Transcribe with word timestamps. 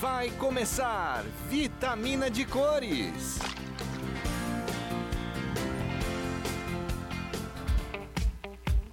Vai 0.00 0.30
começar 0.38 1.22
Vitamina 1.50 2.30
de 2.30 2.46
Cores. 2.46 3.38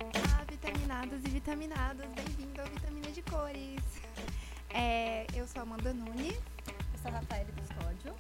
Olá, 0.02 0.44
vitaminados 0.50 1.24
e 1.24 1.30
vitaminadas, 1.30 2.08
bem-vindo 2.14 2.60
ao 2.60 2.68
Vitamina 2.68 3.10
de 3.10 3.22
Cores. 3.22 3.82
É, 4.70 5.26
eu 5.34 5.48
sou 5.48 5.62
a 5.62 5.64
Amanda 5.64 5.94
Nunes. 5.94 6.34
Eu 6.34 7.00
sou 7.02 7.10
a 7.10 7.14
Rafael 7.14 7.46
Custódio. 7.58 8.14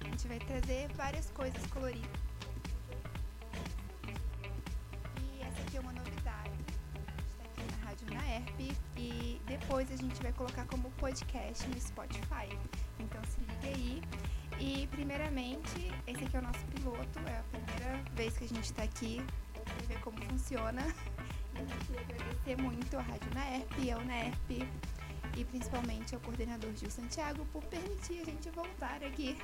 A 0.00 0.04
gente 0.04 0.28
vai 0.28 0.38
trazer 0.38 0.86
várias 0.94 1.28
coisas 1.30 1.66
coloridas. 1.66 2.27
Na 8.14 8.20
Naerp 8.20 8.76
e 8.96 9.40
depois 9.46 9.90
a 9.92 9.96
gente 9.96 10.22
vai 10.22 10.32
colocar 10.32 10.64
como 10.66 10.90
podcast 10.92 11.66
no 11.68 11.80
Spotify. 11.80 12.48
Então 12.98 13.20
se 13.24 13.40
liga 13.40 13.76
aí. 13.76 14.02
E 14.60 14.86
primeiramente, 14.88 15.92
esse 16.06 16.24
aqui 16.24 16.36
é 16.36 16.40
o 16.40 16.42
nosso 16.42 16.64
piloto, 16.66 17.18
é 17.26 17.38
a 17.38 17.44
primeira 17.50 18.02
vez 18.14 18.36
que 18.36 18.44
a 18.44 18.48
gente 18.48 18.64
está 18.64 18.82
aqui 18.82 19.22
para 19.52 19.86
ver 19.86 20.00
como 20.00 20.20
funciona. 20.22 20.82
E 21.54 21.60
a 21.60 21.64
gente 21.64 21.86
queria 21.86 22.00
agradecer 22.02 22.62
muito 22.62 22.96
a 22.96 23.02
Rádio 23.02 23.34
Naerp, 23.34 23.90
ao 23.92 24.04
Naerp 24.04 24.50
e 25.36 25.44
principalmente 25.46 26.14
ao 26.14 26.20
coordenador 26.20 26.72
Gil 26.76 26.88
Santiago 26.88 27.44
por 27.52 27.64
permitir 27.64 28.20
a 28.20 28.24
gente 28.26 28.48
voltar 28.50 29.02
aqui 29.02 29.36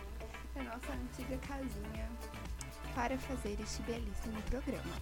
na 0.55 0.62
nossa 0.62 0.92
antiga 0.92 1.36
casinha 1.38 2.08
para 2.94 3.19
fazer 3.19 3.58
este 3.60 3.83
belíssimo 3.83 4.41
programa. 4.42 4.94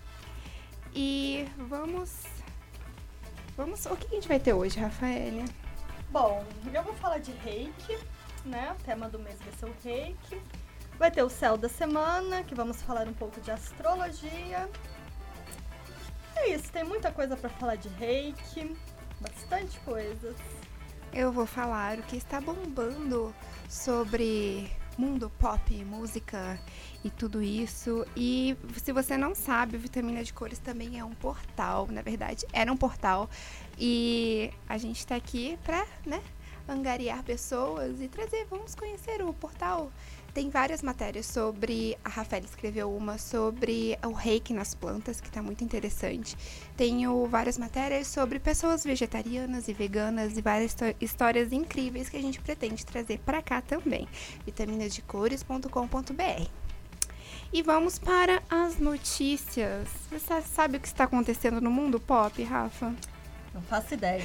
E 0.94 1.46
vamos. 1.68 2.41
Vamos. 3.56 3.84
O 3.86 3.96
que 3.96 4.06
a 4.06 4.14
gente 4.14 4.28
vai 4.28 4.40
ter 4.40 4.52
hoje, 4.52 4.78
Rafaela? 4.80 5.44
Bom, 6.10 6.44
eu 6.72 6.82
vou 6.82 6.94
falar 6.94 7.18
de 7.18 7.32
reiki, 7.32 7.98
né? 8.44 8.74
O 8.78 8.82
tema 8.82 9.08
do 9.08 9.18
mês 9.18 9.38
vai 9.40 9.52
ser 9.52 9.66
o 9.66 9.74
reiki. 9.82 10.40
Vai 10.98 11.10
ter 11.10 11.22
o 11.22 11.28
céu 11.28 11.56
da 11.56 11.68
semana, 11.68 12.42
que 12.42 12.54
vamos 12.54 12.80
falar 12.82 13.06
um 13.06 13.12
pouco 13.14 13.40
de 13.40 13.50
astrologia. 13.50 14.68
É 16.36 16.48
isso, 16.50 16.72
tem 16.72 16.84
muita 16.84 17.12
coisa 17.12 17.36
para 17.36 17.50
falar 17.50 17.76
de 17.76 17.88
reiki, 17.88 18.76
bastante 19.20 19.78
coisas. 19.80 20.36
Eu 21.12 21.30
vou 21.30 21.46
falar 21.46 21.98
o 21.98 22.02
que 22.02 22.16
está 22.16 22.40
bombando 22.40 23.34
sobre 23.68 24.70
mundo 24.98 25.30
pop, 25.38 25.84
música 25.84 26.58
e 27.04 27.10
tudo 27.10 27.42
isso. 27.42 28.04
E 28.16 28.56
se 28.76 28.92
você 28.92 29.16
não 29.16 29.34
sabe, 29.34 29.76
Vitamina 29.76 30.22
de 30.22 30.32
Cores 30.32 30.58
também 30.58 30.98
é 30.98 31.04
um 31.04 31.14
portal, 31.14 31.88
na 31.90 32.02
verdade, 32.02 32.46
era 32.52 32.72
um 32.72 32.76
portal. 32.76 33.28
E 33.78 34.50
a 34.68 34.78
gente 34.78 34.98
está 34.98 35.16
aqui 35.16 35.58
para, 35.64 35.86
né, 36.06 36.22
angariar 36.72 37.22
pessoas 37.22 38.00
e 38.00 38.08
trazer, 38.08 38.44
vamos 38.50 38.74
conhecer 38.74 39.22
o 39.22 39.32
portal. 39.32 39.92
Tem 40.34 40.48
várias 40.48 40.82
matérias 40.82 41.26
sobre. 41.26 41.98
A 42.02 42.08
Rafaela 42.08 42.46
escreveu 42.46 42.96
uma 42.96 43.18
sobre 43.18 43.98
o 44.02 44.12
reiki 44.12 44.54
nas 44.54 44.74
plantas, 44.74 45.20
que 45.20 45.28
está 45.28 45.42
muito 45.42 45.62
interessante. 45.62 46.34
Tenho 46.74 47.26
várias 47.26 47.58
matérias 47.58 48.06
sobre 48.06 48.38
pessoas 48.38 48.82
vegetarianas 48.82 49.68
e 49.68 49.74
veganas 49.74 50.38
e 50.38 50.40
várias 50.40 50.74
histórias 51.00 51.52
incríveis 51.52 52.08
que 52.08 52.16
a 52.16 52.22
gente 52.22 52.40
pretende 52.40 52.86
trazer 52.86 53.18
para 53.18 53.42
cá 53.42 53.60
também. 53.60 54.08
vitaminasdecores.com.br. 54.46 56.48
E 57.52 57.62
vamos 57.62 57.98
para 57.98 58.42
as 58.48 58.78
notícias. 58.78 59.86
Você 60.10 60.40
sabe 60.40 60.78
o 60.78 60.80
que 60.80 60.88
está 60.88 61.04
acontecendo 61.04 61.60
no 61.60 61.70
mundo 61.70 62.00
pop, 62.00 62.42
Rafa? 62.42 62.94
Não 63.54 63.62
faço 63.62 63.94
ideia. 63.94 64.24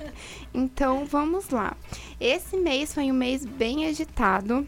então 0.52 1.04
vamos 1.04 1.50
lá. 1.50 1.76
Esse 2.20 2.56
mês 2.56 2.92
foi 2.92 3.10
um 3.10 3.14
mês 3.14 3.44
bem 3.44 3.86
agitado 3.86 4.66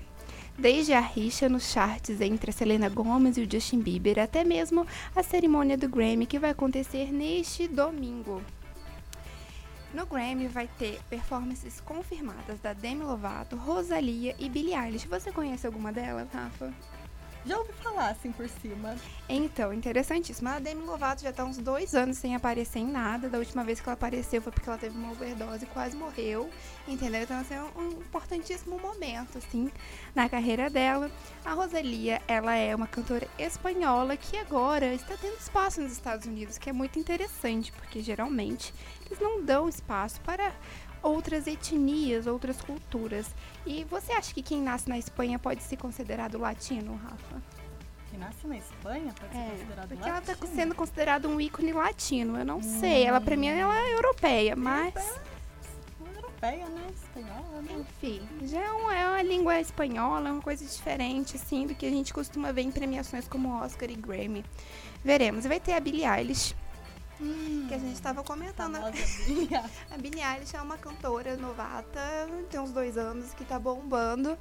desde 0.56 0.92
a 0.92 1.00
rixa 1.00 1.48
nos 1.48 1.72
charts 1.72 2.20
entre 2.20 2.50
a 2.50 2.52
Selena 2.52 2.88
Gomez 2.88 3.36
e 3.38 3.42
o 3.42 3.50
Justin 3.50 3.80
Bieber, 3.80 4.18
até 4.18 4.44
mesmo 4.44 4.86
a 5.16 5.22
cerimônia 5.22 5.76
do 5.76 5.88
Grammy 5.88 6.26
que 6.26 6.38
vai 6.38 6.50
acontecer 6.50 7.10
neste 7.10 7.66
domingo. 7.66 8.42
No 9.92 10.06
Grammy 10.06 10.46
vai 10.46 10.68
ter 10.78 11.00
performances 11.08 11.80
confirmadas 11.80 12.60
da 12.60 12.72
Demi 12.72 13.02
Lovato, 13.02 13.56
Rosalia 13.56 14.36
e 14.38 14.48
Billie 14.48 14.74
Eilish. 14.74 15.08
Você 15.08 15.32
conhece 15.32 15.66
alguma 15.66 15.92
delas, 15.92 16.28
Rafa? 16.32 16.72
Já 17.46 17.56
ouvi 17.58 17.72
falar 17.72 18.10
assim 18.10 18.30
por 18.32 18.46
cima. 18.48 18.94
Então, 19.28 19.72
interessantíssimo. 19.72 20.48
A 20.48 20.58
Demi 20.58 20.82
Lovato 20.82 21.22
já 21.22 21.32
tá 21.32 21.44
uns 21.44 21.56
dois 21.56 21.94
anos 21.94 22.18
sem 22.18 22.34
aparecer 22.34 22.80
em 22.80 22.86
nada. 22.86 23.30
Da 23.30 23.38
última 23.38 23.64
vez 23.64 23.80
que 23.80 23.88
ela 23.88 23.94
apareceu 23.94 24.42
foi 24.42 24.52
porque 24.52 24.68
ela 24.68 24.78
teve 24.78 24.96
uma 24.96 25.10
overdose 25.12 25.64
e 25.64 25.68
quase 25.68 25.96
morreu. 25.96 26.50
Entendeu? 26.86 27.22
Então, 27.22 27.38
assim, 27.40 27.54
é 27.54 27.62
um 27.62 27.88
importantíssimo 27.92 28.78
momento, 28.78 29.38
assim, 29.38 29.70
na 30.14 30.28
carreira 30.28 30.68
dela. 30.68 31.10
A 31.44 31.54
Rosalia, 31.54 32.20
ela 32.28 32.54
é 32.54 32.74
uma 32.74 32.86
cantora 32.86 33.26
espanhola 33.38 34.16
que 34.16 34.36
agora 34.36 34.92
está 34.92 35.16
tendo 35.16 35.38
espaço 35.38 35.80
nos 35.80 35.92
Estados 35.92 36.26
Unidos, 36.26 36.58
que 36.58 36.68
é 36.68 36.72
muito 36.72 36.98
interessante, 36.98 37.72
porque 37.72 38.02
geralmente 38.02 38.74
eles 39.06 39.18
não 39.18 39.42
dão 39.42 39.68
espaço 39.68 40.20
para 40.20 40.52
outras 41.02 41.46
etnias, 41.46 42.26
outras 42.26 42.60
culturas. 42.60 43.26
E 43.66 43.84
você 43.84 44.12
acha 44.12 44.32
que 44.32 44.42
quem 44.42 44.60
nasce 44.60 44.88
na 44.88 44.98
Espanha 44.98 45.38
pode 45.38 45.62
ser 45.62 45.76
considerado 45.76 46.38
latino, 46.38 46.96
Rafa? 46.96 47.42
Quem 48.10 48.18
nasce 48.18 48.46
na 48.46 48.56
Espanha 48.56 49.14
pode 49.18 49.36
é, 49.36 49.44
ser 49.44 49.50
considerado 49.50 49.88
porque 49.88 50.10
latino? 50.10 50.16
ela 50.16 50.32
está 50.32 50.46
sendo 50.46 50.74
considerada 50.74 51.28
um 51.28 51.40
ícone 51.40 51.72
latino. 51.72 52.38
Eu 52.38 52.44
não 52.44 52.58
hum. 52.58 52.80
sei. 52.80 53.04
Ela, 53.04 53.20
pra 53.20 53.36
mim, 53.36 53.48
ela 53.48 53.78
é 53.78 53.94
europeia, 53.94 54.56
mas... 54.56 54.94
Europeia, 56.16 56.66
né? 56.68 56.86
Espanhola, 56.94 57.62
né? 57.62 57.76
Enfim, 57.80 58.22
já 58.46 58.60
é 58.60 58.70
uma, 58.70 58.96
é 58.96 59.06
uma 59.06 59.22
língua 59.22 59.60
espanhola, 59.60 60.28
é 60.28 60.32
uma 60.32 60.42
coisa 60.42 60.64
diferente, 60.64 61.36
assim, 61.36 61.66
do 61.66 61.74
que 61.74 61.84
a 61.84 61.90
gente 61.90 62.14
costuma 62.14 62.50
ver 62.50 62.62
em 62.62 62.70
premiações 62.70 63.28
como 63.28 63.60
Oscar 63.62 63.90
e 63.90 63.94
Grammy. 63.94 64.44
Veremos. 65.04 65.44
Vai 65.44 65.60
ter 65.60 65.74
a 65.74 65.80
Billie 65.80 66.04
Eilish, 66.04 66.54
Hum, 67.20 67.66
que 67.68 67.74
a 67.74 67.78
gente 67.78 67.94
estava 67.94 68.24
comentando. 68.24 68.76
a 69.90 69.98
Billie 69.98 70.22
Eilish 70.24 70.56
é 70.56 70.62
uma 70.62 70.78
cantora 70.78 71.36
novata, 71.36 72.00
tem 72.50 72.58
uns 72.58 72.70
dois 72.70 72.96
anos 72.96 73.34
que 73.34 73.44
tá 73.44 73.58
bombando. 73.58 74.38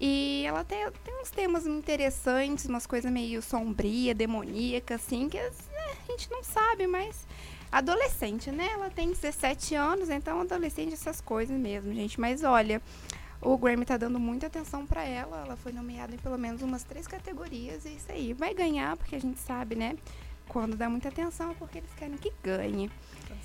E 0.00 0.44
ela 0.46 0.64
tem, 0.64 0.78
tem 1.04 1.20
uns 1.20 1.30
temas 1.30 1.66
interessantes, 1.66 2.64
umas 2.66 2.86
coisas 2.86 3.10
meio 3.10 3.40
sombria, 3.40 4.14
demoníaca, 4.14 4.96
assim, 4.96 5.28
que 5.28 5.38
né, 5.38 5.50
a 6.08 6.10
gente 6.10 6.30
não 6.30 6.42
sabe, 6.42 6.86
mas 6.86 7.26
adolescente, 7.70 8.50
né? 8.50 8.68
Ela 8.72 8.90
tem 8.90 9.10
17 9.10 9.74
anos, 9.74 10.10
então 10.10 10.40
adolescente 10.40 10.92
essas 10.92 11.20
coisas 11.20 11.56
mesmo, 11.56 11.92
gente. 11.94 12.20
Mas 12.20 12.42
olha, 12.42 12.82
o 13.40 13.56
Grammy 13.56 13.84
tá 13.84 13.96
dando 13.96 14.20
muita 14.20 14.46
atenção 14.46 14.86
para 14.86 15.04
ela. 15.04 15.44
Ela 15.44 15.56
foi 15.56 15.72
nomeada 15.72 16.14
em 16.14 16.18
pelo 16.18 16.38
menos 16.38 16.62
umas 16.62 16.84
três 16.84 17.06
categorias. 17.06 17.84
E 17.84 17.90
isso 17.96 18.10
aí. 18.10 18.32
Vai 18.32 18.54
ganhar, 18.54 18.96
porque 18.96 19.16
a 19.16 19.20
gente 19.20 19.40
sabe, 19.40 19.74
né? 19.74 19.96
Quando 20.48 20.76
dá 20.76 20.88
muita 20.88 21.08
atenção 21.08 21.50
é 21.50 21.54
porque 21.54 21.78
eles 21.78 21.92
querem 21.94 22.16
que 22.16 22.32
ganhe. 22.42 22.90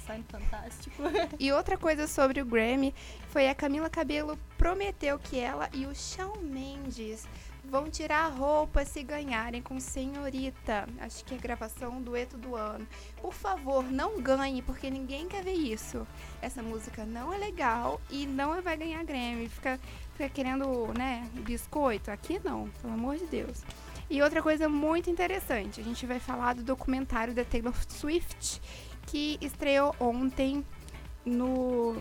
Sai 0.05 0.23
fantástico. 0.29 1.03
e 1.39 1.51
outra 1.51 1.77
coisa 1.77 2.07
sobre 2.07 2.41
o 2.41 2.45
Grammy 2.45 2.93
foi 3.29 3.49
a 3.49 3.55
Camila 3.55 3.89
Cabelo 3.89 4.37
prometeu 4.57 5.19
que 5.19 5.37
ela 5.37 5.69
e 5.73 5.85
o 5.85 5.93
Shawn 5.93 6.41
Mendes 6.41 7.27
vão 7.69 7.89
tirar 7.89 8.25
a 8.25 8.29
roupa 8.29 8.85
se 8.85 9.03
ganharem 9.03 9.61
com 9.61 9.79
Senhorita. 9.79 10.87
Acho 10.99 11.23
que 11.25 11.33
é 11.33 11.37
a 11.37 11.41
gravação 11.41 11.97
do 11.99 12.11
dueto 12.11 12.37
do 12.37 12.55
ano. 12.55 12.87
Por 13.21 13.33
favor, 13.33 13.83
não 13.83 14.21
ganhe, 14.21 14.61
porque 14.61 14.89
ninguém 14.89 15.27
quer 15.27 15.43
ver 15.43 15.53
isso. 15.53 16.07
Essa 16.41 16.63
música 16.63 17.05
não 17.05 17.33
é 17.33 17.37
legal 17.37 17.99
e 18.09 18.25
não 18.25 18.61
vai 18.61 18.77
ganhar 18.77 19.03
Grammy. 19.03 19.49
Fica, 19.49 19.79
fica 20.13 20.29
querendo, 20.29 20.93
né, 20.97 21.29
biscoito. 21.33 22.09
Aqui 22.09 22.39
não, 22.43 22.69
pelo 22.81 22.93
amor 22.93 23.17
de 23.17 23.25
Deus. 23.25 23.63
E 24.09 24.21
outra 24.21 24.41
coisa 24.41 24.69
muito 24.69 25.09
interessante, 25.09 25.81
a 25.81 25.83
gente 25.83 26.05
vai 26.05 26.19
falar 26.19 26.55
do 26.55 26.63
documentário 26.63 27.33
da 27.33 27.43
Taylor 27.43 27.75
Swift, 27.89 28.61
que 29.05 29.37
estreou 29.41 29.93
ontem 29.99 30.65
no 31.25 31.97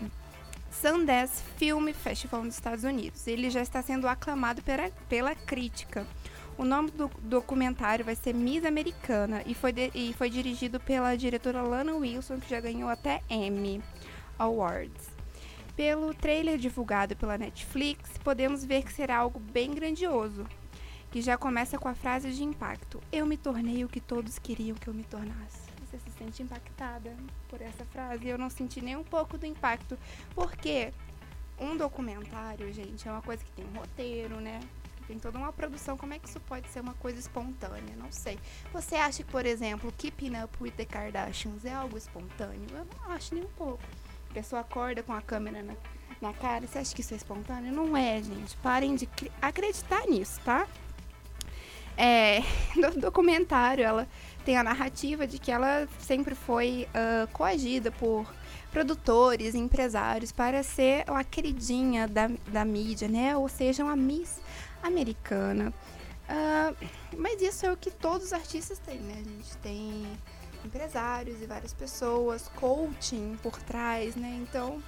Sundance 0.71 1.43
Film 1.57 1.91
Festival 1.91 2.43
nos 2.43 2.55
Estados 2.55 2.85
Unidos. 2.85 3.27
Ele 3.27 3.49
já 3.49 3.61
está 3.61 3.81
sendo 3.81 4.07
aclamado 4.07 4.61
pela, 4.61 4.89
pela 5.09 5.35
crítica. 5.35 6.07
O 6.57 6.63
nome 6.63 6.91
do 6.91 7.11
documentário 7.21 8.05
vai 8.05 8.15
ser 8.15 8.33
Miss 8.33 8.63
Americana 8.63 9.43
e 9.45 9.53
foi, 9.53 9.71
de, 9.71 9.91
e 9.93 10.13
foi 10.13 10.29
dirigido 10.29 10.79
pela 10.79 11.15
diretora 11.15 11.61
Lana 11.61 11.93
Wilson, 11.93 12.39
que 12.39 12.49
já 12.49 12.59
ganhou 12.59 12.89
até 12.89 13.21
Emmy 13.29 13.83
Awards. 14.39 15.09
Pelo 15.75 16.13
trailer 16.13 16.57
divulgado 16.57 17.15
pela 17.15 17.37
Netflix, 17.37 18.17
podemos 18.23 18.65
ver 18.65 18.83
que 18.83 18.91
será 18.91 19.17
algo 19.17 19.39
bem 19.39 19.71
grandioso, 19.71 20.47
que 21.11 21.21
já 21.21 21.37
começa 21.37 21.77
com 21.77 21.87
a 21.87 21.95
frase 21.95 22.31
de 22.31 22.43
impacto: 22.43 23.01
Eu 23.11 23.25
me 23.25 23.37
tornei 23.37 23.83
o 23.83 23.89
que 23.89 23.99
todos 23.99 24.39
queriam 24.39 24.75
que 24.75 24.87
eu 24.87 24.93
me 24.93 25.03
tornasse. 25.03 25.67
Você 25.85 25.99
se 25.99 26.11
sente 26.17 26.43
impactada 26.43 27.15
por 27.47 27.61
essa 27.61 27.85
frase? 27.85 28.27
Eu 28.27 28.37
não 28.37 28.49
senti 28.49 28.81
nem 28.81 28.95
um 28.95 29.03
pouco 29.03 29.37
do 29.37 29.45
impacto, 29.45 29.97
porque 30.35 30.91
um 31.59 31.77
documentário, 31.77 32.71
gente, 32.73 33.07
é 33.07 33.11
uma 33.11 33.21
coisa 33.21 33.43
que 33.43 33.51
tem 33.51 33.65
um 33.65 33.79
roteiro, 33.79 34.39
né? 34.39 34.59
Tem 35.07 35.17
toda 35.17 35.37
uma 35.37 35.53
produção. 35.53 35.97
Como 35.97 36.13
é 36.13 36.19
que 36.19 36.27
isso 36.27 36.39
pode 36.41 36.67
ser 36.67 36.81
uma 36.81 36.93
coisa 36.95 37.17
espontânea? 37.17 37.95
Não 37.95 38.11
sei. 38.11 38.37
Você 38.73 38.95
acha 38.95 39.23
que, 39.23 39.31
por 39.31 39.45
exemplo, 39.45 39.91
Keeping 39.97 40.33
Up 40.43 40.61
with 40.61 40.71
the 40.71 40.83
Kardashians 40.85 41.63
é 41.63 41.73
algo 41.73 41.97
espontâneo? 41.97 42.67
Eu 42.71 42.85
não 42.85 43.11
acho 43.13 43.33
nem 43.33 43.45
um 43.45 43.49
pouco. 43.49 43.81
A 44.29 44.33
pessoa 44.33 44.61
acorda 44.61 45.01
com 45.01 45.13
a 45.13 45.21
câmera 45.21 45.63
na, 45.63 45.73
na 46.21 46.33
cara. 46.33 46.67
Você 46.67 46.79
acha 46.79 46.93
que 46.93 46.99
isso 46.99 47.13
é 47.13 47.17
espontâneo? 47.17 47.73
Não 47.73 47.95
é, 47.95 48.21
gente. 48.21 48.57
Parem 48.57 48.95
de 48.95 49.07
acreditar 49.41 50.05
nisso, 50.07 50.41
tá? 50.43 50.67
É, 51.97 52.41
no 52.77 53.01
documentário, 53.01 53.83
ela 53.83 54.07
tem 54.45 54.55
a 54.55 54.63
narrativa 54.63 55.25
de 55.25 55.39
que 55.39 55.51
ela 55.51 55.87
sempre 55.99 56.35
foi 56.35 56.87
ah, 56.93 57.27
coagida 57.33 57.91
por 57.91 58.25
produtores, 58.71 59.55
empresários 59.55 60.31
para 60.31 60.61
ser 60.61 61.03
a 61.07 61.23
queridinha 61.23 62.07
da, 62.07 62.29
da 62.47 62.63
mídia, 62.63 63.07
né? 63.07 63.35
Ou 63.35 63.49
seja, 63.49 63.83
uma 63.83 63.95
Miss 63.95 64.39
americana. 64.83 65.73
Ah, 66.29 66.73
mas 67.17 67.41
isso 67.41 67.65
é 67.65 67.71
o 67.71 67.77
que 67.77 67.89
todos 67.89 68.27
os 68.27 68.33
artistas 68.33 68.77
têm, 68.79 68.99
né? 68.99 69.13
A 69.13 69.23
gente 69.23 69.57
tem 69.57 70.05
empresários 70.63 71.41
e 71.41 71.45
várias 71.45 71.73
pessoas, 71.73 72.49
coaching 72.55 73.37
por 73.41 73.57
trás, 73.63 74.15
né? 74.15 74.37
Então, 74.41 74.81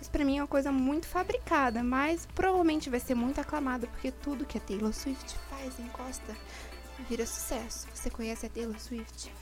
isso 0.00 0.10
pra 0.10 0.24
mim 0.24 0.38
é 0.38 0.42
uma 0.42 0.48
coisa 0.48 0.70
muito 0.70 1.06
fabricada, 1.06 1.82
mas 1.82 2.26
provavelmente 2.34 2.90
vai 2.90 3.00
ser 3.00 3.14
muito 3.14 3.40
aclamada, 3.40 3.86
porque 3.86 4.10
tudo 4.10 4.44
que 4.44 4.58
a 4.58 4.60
Taylor 4.60 4.92
Swift 4.92 5.36
faz, 5.48 5.78
encosta, 5.78 6.36
vira 7.08 7.26
sucesso. 7.26 7.86
Você 7.94 8.10
conhece 8.10 8.46
a 8.46 8.48
Taylor 8.48 8.78
Swift? 8.78 9.32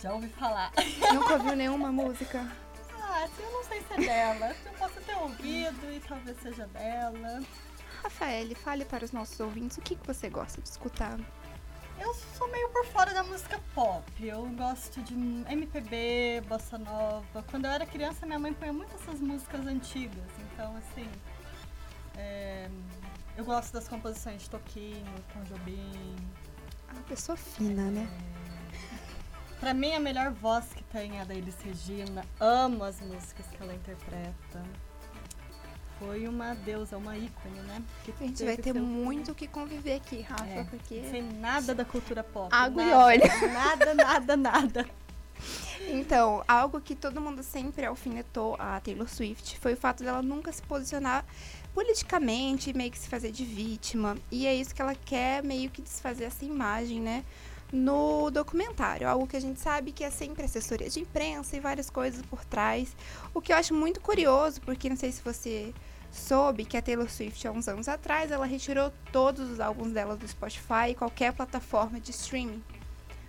Já 0.00 0.12
ouvi 0.12 0.28
falar. 0.28 0.72
Nunca 1.12 1.34
ouviu 1.34 1.56
nenhuma 1.56 1.90
música? 1.90 2.46
Ah, 2.94 3.28
eu 3.38 3.50
não 3.50 3.64
sei 3.64 3.80
se 3.82 3.92
é 3.94 3.96
dela. 3.96 4.54
Eu 4.64 4.72
posso 4.74 5.00
ter 5.00 5.16
ouvido 5.16 5.92
e 5.92 6.00
talvez 6.00 6.36
seja 6.40 6.66
dela. 6.66 7.42
Rafael, 8.02 8.54
fale 8.56 8.84
para 8.84 9.04
os 9.04 9.12
nossos 9.12 9.40
ouvintes 9.40 9.78
o 9.78 9.80
que, 9.80 9.96
que 9.96 10.06
você 10.06 10.28
gosta 10.28 10.60
de 10.60 10.68
escutar. 10.68 11.18
Eu 11.98 12.14
sou 12.14 12.50
meio 12.50 12.68
por 12.70 12.86
fora 12.86 13.12
da 13.14 13.22
música 13.22 13.60
pop. 13.74 14.04
Eu 14.20 14.46
gosto 14.50 15.02
de 15.02 15.14
MPB, 15.14 16.42
bossa 16.46 16.78
nova. 16.78 17.42
Quando 17.50 17.64
eu 17.64 17.70
era 17.70 17.86
criança, 17.86 18.26
minha 18.26 18.38
mãe 18.38 18.52
punha 18.52 18.72
muitas 18.72 19.00
essas 19.02 19.20
músicas 19.20 19.66
antigas. 19.66 20.30
Então, 20.52 20.76
assim, 20.76 21.08
é, 22.16 22.68
eu 23.36 23.44
gosto 23.44 23.72
das 23.72 23.88
composições 23.88 24.42
de 24.42 24.50
Toquinho, 24.50 25.14
Tom 25.32 25.42
Jobim. 25.44 26.16
Uma 26.92 27.02
pessoa 27.02 27.36
fina, 27.36 27.90
né? 27.90 28.08
Pra 29.60 29.72
mim, 29.72 29.94
a 29.94 30.00
melhor 30.00 30.32
voz 30.32 30.66
que 30.74 30.84
tem 30.84 31.18
é 31.18 31.22
a 31.22 31.24
da 31.24 31.34
Elis 31.34 31.60
Regina. 31.62 32.24
Amo 32.38 32.84
as 32.84 33.00
músicas 33.00 33.46
que 33.46 33.62
ela 33.62 33.74
interpreta. 33.74 34.62
Foi 35.98 36.28
uma 36.28 36.54
deusa, 36.54 36.96
uma 36.96 37.16
ícone, 37.16 37.58
né? 37.60 37.82
Que 38.04 38.12
A 38.12 38.26
gente 38.26 38.44
vai 38.44 38.56
ter 38.56 38.74
muito 38.74 39.32
o 39.32 39.34
que 39.34 39.46
conviver 39.46 39.94
aqui, 39.94 40.20
Rafa, 40.20 40.44
É, 40.44 40.64
porque... 40.64 41.00
Não 41.00 41.10
sei 41.10 41.22
nada 41.22 41.74
da 41.74 41.84
cultura 41.84 42.22
pop. 42.22 42.54
Água 42.54 42.82
e 42.82 42.86
nada, 42.86 43.04
óleo. 43.04 43.22
Nada, 43.52 43.94
nada, 43.94 44.36
nada. 44.36 44.86
Então, 45.88 46.42
algo 46.48 46.80
que 46.80 46.94
todo 46.94 47.20
mundo 47.20 47.42
sempre 47.42 47.84
alfinetou 47.84 48.56
a 48.58 48.80
Taylor 48.80 49.08
Swift 49.08 49.58
foi 49.58 49.74
o 49.74 49.76
fato 49.76 50.02
dela 50.02 50.22
nunca 50.22 50.52
se 50.52 50.62
posicionar 50.62 51.24
politicamente, 51.74 52.72
meio 52.72 52.90
que 52.90 52.98
se 52.98 53.08
fazer 53.08 53.30
de 53.30 53.44
vítima. 53.44 54.16
E 54.30 54.46
é 54.46 54.54
isso 54.54 54.74
que 54.74 54.82
ela 54.82 54.94
quer 54.94 55.42
meio 55.42 55.70
que 55.70 55.82
desfazer 55.82 56.24
essa 56.24 56.44
imagem, 56.44 57.00
né? 57.00 57.24
No 57.72 58.30
documentário. 58.30 59.08
Algo 59.08 59.26
que 59.26 59.36
a 59.36 59.40
gente 59.40 59.60
sabe 59.60 59.92
que 59.92 60.04
é 60.04 60.10
sempre 60.10 60.44
assessoria 60.44 60.88
de 60.88 61.00
imprensa 61.00 61.56
e 61.56 61.60
várias 61.60 61.90
coisas 61.90 62.22
por 62.22 62.44
trás. 62.44 62.96
O 63.34 63.40
que 63.40 63.52
eu 63.52 63.56
acho 63.56 63.74
muito 63.74 64.00
curioso, 64.00 64.60
porque 64.60 64.88
não 64.88 64.96
sei 64.96 65.12
se 65.12 65.22
você 65.22 65.74
soube 66.12 66.64
que 66.64 66.76
a 66.76 66.82
Taylor 66.82 67.10
Swift, 67.10 67.46
há 67.46 67.52
uns 67.52 67.68
anos 67.68 67.88
atrás, 67.88 68.30
ela 68.30 68.46
retirou 68.46 68.92
todos 69.12 69.50
os 69.50 69.60
álbuns 69.60 69.92
dela 69.92 70.16
do 70.16 70.26
Spotify 70.26 70.90
e 70.90 70.94
qualquer 70.94 71.32
plataforma 71.32 72.00
de 72.00 72.10
streaming 72.10 72.62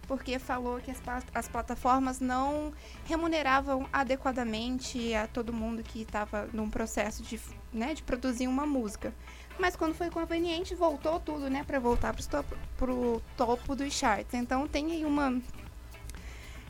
porque 0.08 0.40
falou 0.40 0.80
que 0.80 0.90
as, 0.90 1.02
as 1.34 1.48
plataformas 1.48 2.20
não 2.20 2.72
remuneravam 3.06 3.88
adequadamente 3.92 5.14
a 5.14 5.28
todo 5.28 5.52
mundo 5.52 5.84
que 5.84 6.02
estava 6.02 6.48
num 6.54 6.70
processo 6.70 7.22
de, 7.24 7.40
né, 7.74 7.94
de 7.94 8.02
produzir 8.02 8.48
uma 8.48 8.66
música. 8.66 9.14
Mas 9.60 9.76
quando 9.76 9.96
foi 9.96 10.10
conveniente, 10.10 10.76
voltou 10.76 11.20
tudo, 11.20 11.50
né, 11.50 11.64
para 11.64 11.80
voltar 11.80 12.14
pro 12.14 12.24
topo, 12.28 12.58
pro 12.78 13.22
topo 13.36 13.76
dos 13.76 13.94
charts. 13.94 14.34
Então 14.34 14.68
tem 14.68 14.92
aí 14.92 15.06
uma 15.06 15.42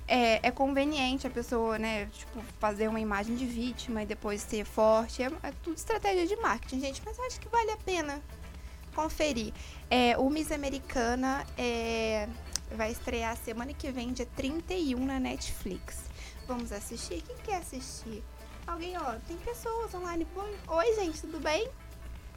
é, 0.07 0.47
é 0.47 0.51
conveniente 0.51 1.27
a 1.27 1.29
pessoa, 1.29 1.77
né, 1.77 2.05
tipo, 2.05 2.41
fazer 2.59 2.87
uma 2.87 2.99
imagem 2.99 3.35
de 3.35 3.45
vítima 3.45 4.03
e 4.03 4.05
depois 4.05 4.41
ser 4.41 4.65
forte. 4.65 5.21
É, 5.21 5.25
é 5.43 5.51
tudo 5.61 5.75
estratégia 5.75 6.25
de 6.25 6.35
marketing, 6.37 6.79
gente. 6.79 7.01
Mas 7.05 7.17
eu 7.17 7.25
acho 7.25 7.39
que 7.39 7.49
vale 7.49 7.71
a 7.71 7.77
pena 7.77 8.21
conferir. 8.95 9.53
É, 9.89 10.17
o 10.17 10.29
Miss 10.29 10.51
Americana 10.51 11.45
é, 11.57 12.27
vai 12.71 12.91
estrear 12.91 13.35
semana 13.37 13.73
que 13.73 13.91
vem, 13.91 14.13
dia 14.13 14.25
31, 14.35 15.05
na 15.05 15.19
Netflix. 15.19 16.05
Vamos 16.47 16.71
assistir? 16.71 17.21
Quem 17.21 17.35
quer 17.37 17.57
assistir? 17.57 18.23
Alguém, 18.65 18.97
ó, 18.97 19.15
tem 19.27 19.37
pessoas 19.37 19.93
online. 19.93 20.25
Oi, 20.67 20.95
gente, 20.95 21.21
tudo 21.21 21.39
bem? 21.39 21.69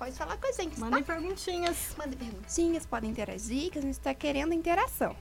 Pode 0.00 0.12
falar 0.12 0.38
com 0.38 0.48
a 0.48 0.52
gente, 0.52 0.76
tá? 0.76 0.80
Mandem 0.80 1.02
perguntinhas. 1.02 1.94
Mandem 1.98 2.18
perguntinhas, 2.18 2.86
podem 2.86 3.10
interagir, 3.10 3.70
que 3.70 3.78
a 3.78 3.82
gente 3.82 3.92
está 3.92 4.14
querendo 4.14 4.54
interação. 4.54 5.14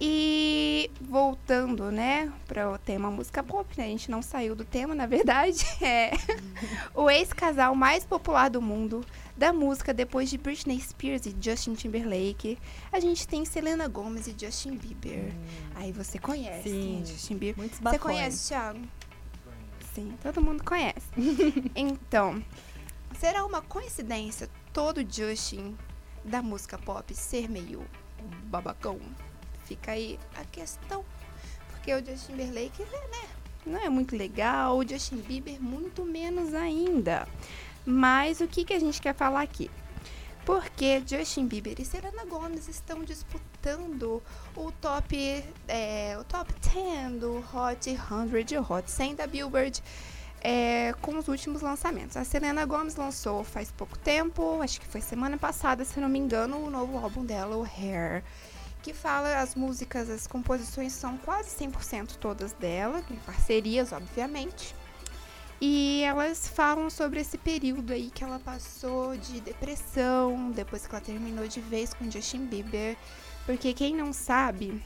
E 0.00 0.90
voltando, 1.02 1.92
né, 1.92 2.32
para 2.48 2.70
o 2.70 2.78
tema 2.78 3.10
música 3.10 3.42
pop, 3.42 3.68
né? 3.76 3.84
A 3.84 3.88
gente 3.88 4.10
não 4.10 4.22
saiu 4.22 4.56
do 4.56 4.64
tema, 4.64 4.94
na 4.94 5.04
verdade. 5.04 5.66
É 5.84 6.12
o 6.94 7.10
ex-casal 7.10 7.74
mais 7.74 8.06
popular 8.06 8.48
do 8.48 8.62
mundo 8.62 9.04
da 9.36 9.52
música 9.52 9.92
depois 9.92 10.30
de 10.30 10.38
Britney 10.38 10.80
Spears 10.80 11.26
e 11.26 11.36
Justin 11.38 11.74
Timberlake. 11.74 12.58
A 12.90 12.98
gente 12.98 13.28
tem 13.28 13.44
Selena 13.44 13.86
Gomez 13.86 14.26
e 14.26 14.34
Justin 14.36 14.76
Bieber. 14.76 15.30
Aí 15.74 15.92
você 15.92 16.18
conhece, 16.18 16.70
Sim. 16.70 17.02
Justin 17.04 17.36
Bieber. 17.36 17.58
Muitos 17.58 17.76
Você 17.76 17.84
bafões. 17.84 18.02
conhece, 18.02 18.48
Thiago? 18.48 18.80
Sim, 19.94 20.14
todo 20.22 20.40
mundo 20.40 20.64
conhece. 20.64 21.06
então, 21.76 22.42
será 23.24 23.42
uma 23.42 23.62
coincidência 23.62 24.50
todo 24.70 25.00
Justin 25.00 25.74
da 26.22 26.42
música 26.42 26.76
pop 26.76 27.14
ser 27.14 27.48
meio 27.48 27.82
babacão? 28.50 29.00
Fica 29.64 29.92
aí 29.92 30.20
a 30.36 30.44
questão. 30.44 31.02
Porque 31.70 31.94
o 31.94 32.04
Justin 32.04 32.32
Timberlake, 32.32 32.82
né, 32.82 33.28
não 33.64 33.80
é 33.80 33.88
muito 33.88 34.14
legal, 34.14 34.76
o 34.76 34.86
Justin 34.86 35.16
Bieber 35.22 35.58
muito 35.58 36.04
menos 36.04 36.52
ainda. 36.52 37.26
Mas 37.86 38.40
o 38.40 38.46
que, 38.46 38.62
que 38.62 38.74
a 38.74 38.78
gente 38.78 39.00
quer 39.00 39.14
falar 39.14 39.40
aqui? 39.40 39.70
Porque 40.44 41.02
Justin 41.06 41.46
Bieber 41.46 41.80
e 41.80 41.84
Selena 41.86 42.26
Gomez 42.26 42.68
estão 42.68 43.02
disputando 43.02 44.22
o 44.54 44.70
top, 44.70 45.42
é, 45.66 46.14
o 46.20 46.24
top 46.24 46.52
10 46.60 47.20
do 47.20 47.38
Hot 47.38 47.82
100, 47.82 48.58
Hot 48.68 48.90
100 48.90 49.14
da 49.14 49.26
Billboard 49.26 49.82
é, 50.44 50.92
com 51.00 51.16
os 51.16 51.26
últimos 51.26 51.62
lançamentos. 51.62 52.18
A 52.18 52.22
Selena 52.22 52.66
Gomez 52.66 52.96
lançou 52.96 53.42
faz 53.42 53.72
pouco 53.72 53.98
tempo, 53.98 54.60
acho 54.60 54.78
que 54.78 54.86
foi 54.86 55.00
semana 55.00 55.38
passada, 55.38 55.84
se 55.86 55.98
não 55.98 56.08
me 56.08 56.18
engano, 56.18 56.58
o 56.58 56.70
novo 56.70 56.98
álbum 56.98 57.24
dela, 57.24 57.56
o 57.56 57.64
Hair, 57.64 58.22
que 58.82 58.92
fala 58.92 59.40
as 59.40 59.54
músicas, 59.54 60.10
as 60.10 60.26
composições 60.26 60.92
são 60.92 61.16
quase 61.16 61.48
100% 61.56 62.16
todas 62.20 62.52
dela, 62.52 63.02
em 63.10 63.16
parcerias, 63.16 63.90
obviamente. 63.90 64.74
E 65.58 66.02
elas 66.02 66.46
falam 66.46 66.90
sobre 66.90 67.20
esse 67.20 67.38
período 67.38 67.94
aí 67.94 68.10
que 68.10 68.22
ela 68.22 68.38
passou 68.38 69.16
de 69.16 69.40
depressão, 69.40 70.50
depois 70.50 70.86
que 70.86 70.94
ela 70.94 71.02
terminou 71.02 71.48
de 71.48 71.60
vez 71.60 71.94
com 71.94 72.10
Justin 72.10 72.44
Bieber. 72.44 72.98
Porque 73.46 73.72
quem 73.72 73.94
não 73.94 74.12
sabe, 74.12 74.82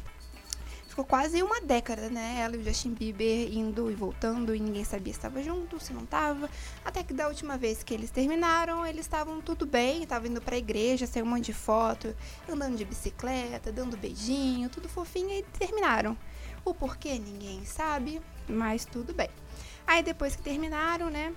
ficou 0.98 1.04
quase 1.04 1.40
uma 1.44 1.60
década, 1.60 2.08
né? 2.10 2.40
Ela 2.40 2.56
e 2.56 2.58
o 2.58 2.64
Justin 2.64 2.92
Bieber 2.92 3.52
indo 3.52 3.88
e 3.88 3.94
voltando 3.94 4.52
e 4.52 4.58
ninguém 4.58 4.82
sabia 4.82 5.12
se 5.12 5.18
estava 5.18 5.40
junto, 5.40 5.78
se 5.78 5.92
não 5.92 6.02
estava. 6.02 6.50
Até 6.84 7.04
que 7.04 7.14
da 7.14 7.28
última 7.28 7.56
vez 7.56 7.84
que 7.84 7.94
eles 7.94 8.10
terminaram, 8.10 8.84
eles 8.84 9.02
estavam 9.02 9.40
tudo 9.40 9.64
bem, 9.64 10.02
estavam 10.02 10.28
indo 10.28 10.40
pra 10.40 10.56
igreja, 10.56 11.06
saiu 11.06 11.24
um 11.24 11.28
monte 11.28 11.46
de 11.46 11.52
foto, 11.52 12.16
andando 12.48 12.76
de 12.76 12.84
bicicleta, 12.84 13.70
dando 13.70 13.96
beijinho, 13.96 14.68
tudo 14.68 14.88
fofinho 14.88 15.30
e 15.30 15.44
terminaram. 15.56 16.18
O 16.64 16.74
porquê 16.74 17.16
ninguém 17.16 17.64
sabe, 17.64 18.20
mas 18.48 18.84
tudo 18.84 19.14
bem. 19.14 19.30
Aí 19.86 20.02
depois 20.02 20.34
que 20.34 20.42
terminaram, 20.42 21.10
né? 21.10 21.32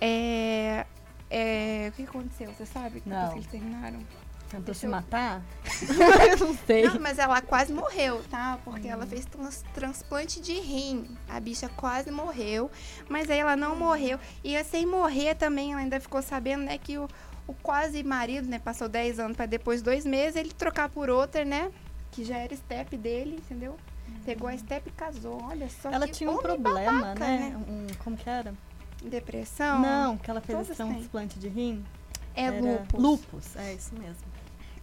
É. 0.00 0.86
é, 1.28 1.88
o 1.88 1.92
que 1.96 2.04
aconteceu? 2.04 2.52
Você 2.52 2.66
sabe? 2.66 3.00
Depois 3.00 3.16
Não. 3.16 3.28
que 3.30 3.38
eles 3.38 3.46
terminaram? 3.48 3.98
Tentou 4.48 4.66
Deixa 4.66 4.80
se 4.80 4.86
eu- 4.86 4.90
matar? 4.90 5.42
eu 6.30 6.46
não 6.46 6.56
sei. 6.66 6.84
Não, 6.84 7.00
mas 7.00 7.18
ela 7.18 7.40
quase 7.40 7.72
morreu, 7.72 8.22
tá? 8.30 8.58
Porque 8.64 8.86
ela 8.86 9.06
fez 9.06 9.24
trans- 9.24 9.64
transplante 9.74 10.40
de 10.40 10.52
rim. 10.60 11.16
A 11.28 11.40
bicha 11.40 11.68
quase 11.70 12.10
morreu, 12.10 12.70
mas 13.08 13.28
aí 13.30 13.38
ela 13.38 13.56
não 13.56 13.74
morreu. 13.74 14.18
E 14.44 14.62
sem 14.64 14.86
morrer 14.86 15.34
também, 15.34 15.72
ela 15.72 15.80
ainda 15.80 15.98
ficou 15.98 16.22
sabendo, 16.22 16.62
né, 16.64 16.78
que 16.78 16.98
o, 16.98 17.08
o 17.48 17.54
quase 17.54 18.02
marido, 18.04 18.48
né, 18.48 18.58
passou 18.58 18.88
10 18.88 19.18
anos 19.18 19.36
pra 19.36 19.46
depois 19.46 19.82
dois 19.82 20.04
meses 20.06 20.36
ele 20.36 20.52
trocar 20.52 20.88
por 20.88 21.10
outra, 21.10 21.44
né? 21.44 21.72
Que 22.12 22.24
já 22.24 22.36
era 22.38 22.54
step 22.54 22.96
dele, 22.96 23.36
entendeu? 23.44 23.76
Pegou 24.24 24.48
a 24.48 24.56
step 24.56 24.88
e 24.88 24.92
casou. 24.92 25.42
Olha 25.42 25.68
só 25.68 25.90
Ela 25.90 26.06
que 26.06 26.12
tinha 26.12 26.30
um 26.30 26.36
problema, 26.38 26.92
babaca, 27.00 27.26
né? 27.26 27.56
Um, 27.68 27.86
como 28.04 28.16
que 28.16 28.28
era? 28.28 28.54
Depressão. 29.02 29.80
Não, 29.80 30.16
que 30.16 30.30
ela 30.30 30.40
fez 30.40 30.68
têm. 30.68 30.76
transplante 30.76 31.38
de 31.38 31.48
rim. 31.48 31.84
É 32.36 32.44
Era 32.44 32.60
lupus. 32.60 33.00
Lupus, 33.02 33.56
é 33.56 33.74
isso 33.74 33.94
mesmo. 33.94 34.33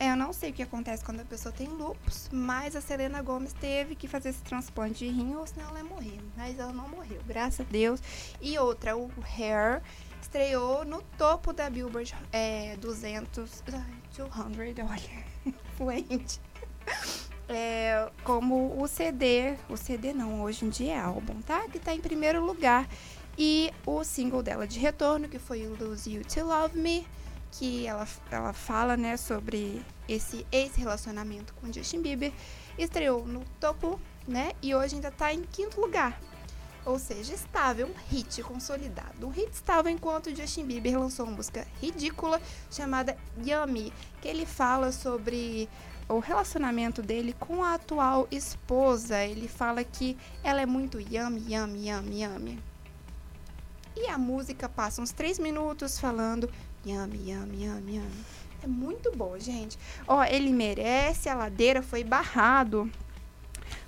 É, 0.01 0.09
eu 0.09 0.15
não 0.15 0.33
sei 0.33 0.49
o 0.49 0.53
que 0.53 0.63
acontece 0.63 1.05
quando 1.05 1.19
a 1.19 1.25
pessoa 1.25 1.53
tem 1.53 1.67
lupus, 1.67 2.27
mas 2.31 2.75
a 2.75 2.81
Selena 2.81 3.21
Gomes 3.21 3.53
teve 3.53 3.93
que 3.93 4.07
fazer 4.07 4.29
esse 4.29 4.41
transplante 4.41 5.05
de 5.05 5.07
rim, 5.07 5.35
ou 5.35 5.45
senão 5.45 5.69
ela 5.69 5.77
ia 5.77 5.83
morrer. 5.83 6.19
Mas 6.35 6.57
ela 6.57 6.73
não 6.73 6.89
morreu, 6.89 7.21
graças 7.27 7.59
a 7.59 7.69
Deus. 7.69 8.01
E 8.41 8.57
outra, 8.57 8.97
o 8.97 9.11
Hair, 9.37 9.83
estreou 10.19 10.83
no 10.83 11.03
topo 11.19 11.53
da 11.53 11.69
Billboard 11.69 12.15
é, 12.31 12.75
200, 12.77 13.63
ai, 13.71 13.83
200, 14.17 14.89
olha, 14.89 15.53
fluente. 15.77 16.41
É, 17.47 18.09
como 18.23 18.81
o 18.81 18.87
CD, 18.87 19.55
o 19.69 19.77
CD 19.77 20.13
não, 20.13 20.41
hoje 20.41 20.65
em 20.65 20.69
dia 20.69 20.93
é 20.93 20.99
álbum, 20.99 21.39
tá? 21.43 21.69
Que 21.69 21.77
tá 21.77 21.93
em 21.93 22.01
primeiro 22.01 22.43
lugar. 22.43 22.89
E 23.37 23.71
o 23.85 24.03
single 24.03 24.41
dela 24.41 24.65
de 24.65 24.79
retorno, 24.79 25.29
que 25.29 25.37
foi 25.37 25.67
Lose 25.67 26.11
You 26.11 26.23
To 26.25 26.43
Love 26.43 26.75
Me, 26.75 27.05
que 27.51 27.85
ela, 27.85 28.07
ela 28.31 28.53
fala, 28.53 28.95
né, 28.95 29.17
sobre 29.17 29.83
esse 30.07 30.45
ex-relacionamento 30.51 31.53
com 31.55 31.71
Justin 31.71 32.01
Bieber, 32.01 32.31
estreou 32.77 33.25
no 33.25 33.43
topo, 33.59 33.99
né, 34.27 34.53
e 34.61 34.73
hoje 34.73 34.95
ainda 34.95 35.11
tá 35.11 35.33
em 35.33 35.43
quinto 35.43 35.79
lugar. 35.79 36.19
Ou 36.83 36.97
seja, 36.97 37.33
estável, 37.33 37.87
um 37.87 37.93
hit 38.09 38.41
consolidado. 38.41 39.27
Um 39.27 39.29
hit 39.29 39.51
estável 39.53 39.91
enquanto 39.91 40.35
Justin 40.35 40.65
Bieber 40.65 40.99
lançou 40.99 41.27
uma 41.27 41.35
música 41.35 41.67
ridícula 41.79 42.41
chamada 42.71 43.15
Yummy, 43.37 43.93
que 44.19 44.27
ele 44.27 44.47
fala 44.47 44.91
sobre 44.91 45.69
o 46.09 46.19
relacionamento 46.19 47.01
dele 47.01 47.35
com 47.39 47.63
a 47.63 47.75
atual 47.75 48.27
esposa. 48.31 49.23
Ele 49.23 49.47
fala 49.47 49.83
que 49.83 50.17
ela 50.43 50.61
é 50.61 50.65
muito 50.65 50.99
yummy, 50.99 51.53
yummy, 51.53 51.89
yummy, 51.89 52.23
yummy. 52.23 52.63
E 53.95 54.07
a 54.07 54.17
música 54.17 54.67
passa 54.67 55.01
uns 55.01 55.11
três 55.11 55.37
minutos 55.37 55.99
falando 55.99 56.49
yummy, 56.85 57.31
yummy, 57.31 57.65
yummy, 57.65 57.95
yummy. 57.97 58.25
É 58.63 58.67
muito 58.67 59.11
bom, 59.15 59.37
gente. 59.39 59.77
Ó, 60.07 60.23
ele 60.23 60.51
merece, 60.51 61.29
a 61.29 61.35
ladeira 61.35 61.81
foi 61.81 62.03
barrado. 62.03 62.89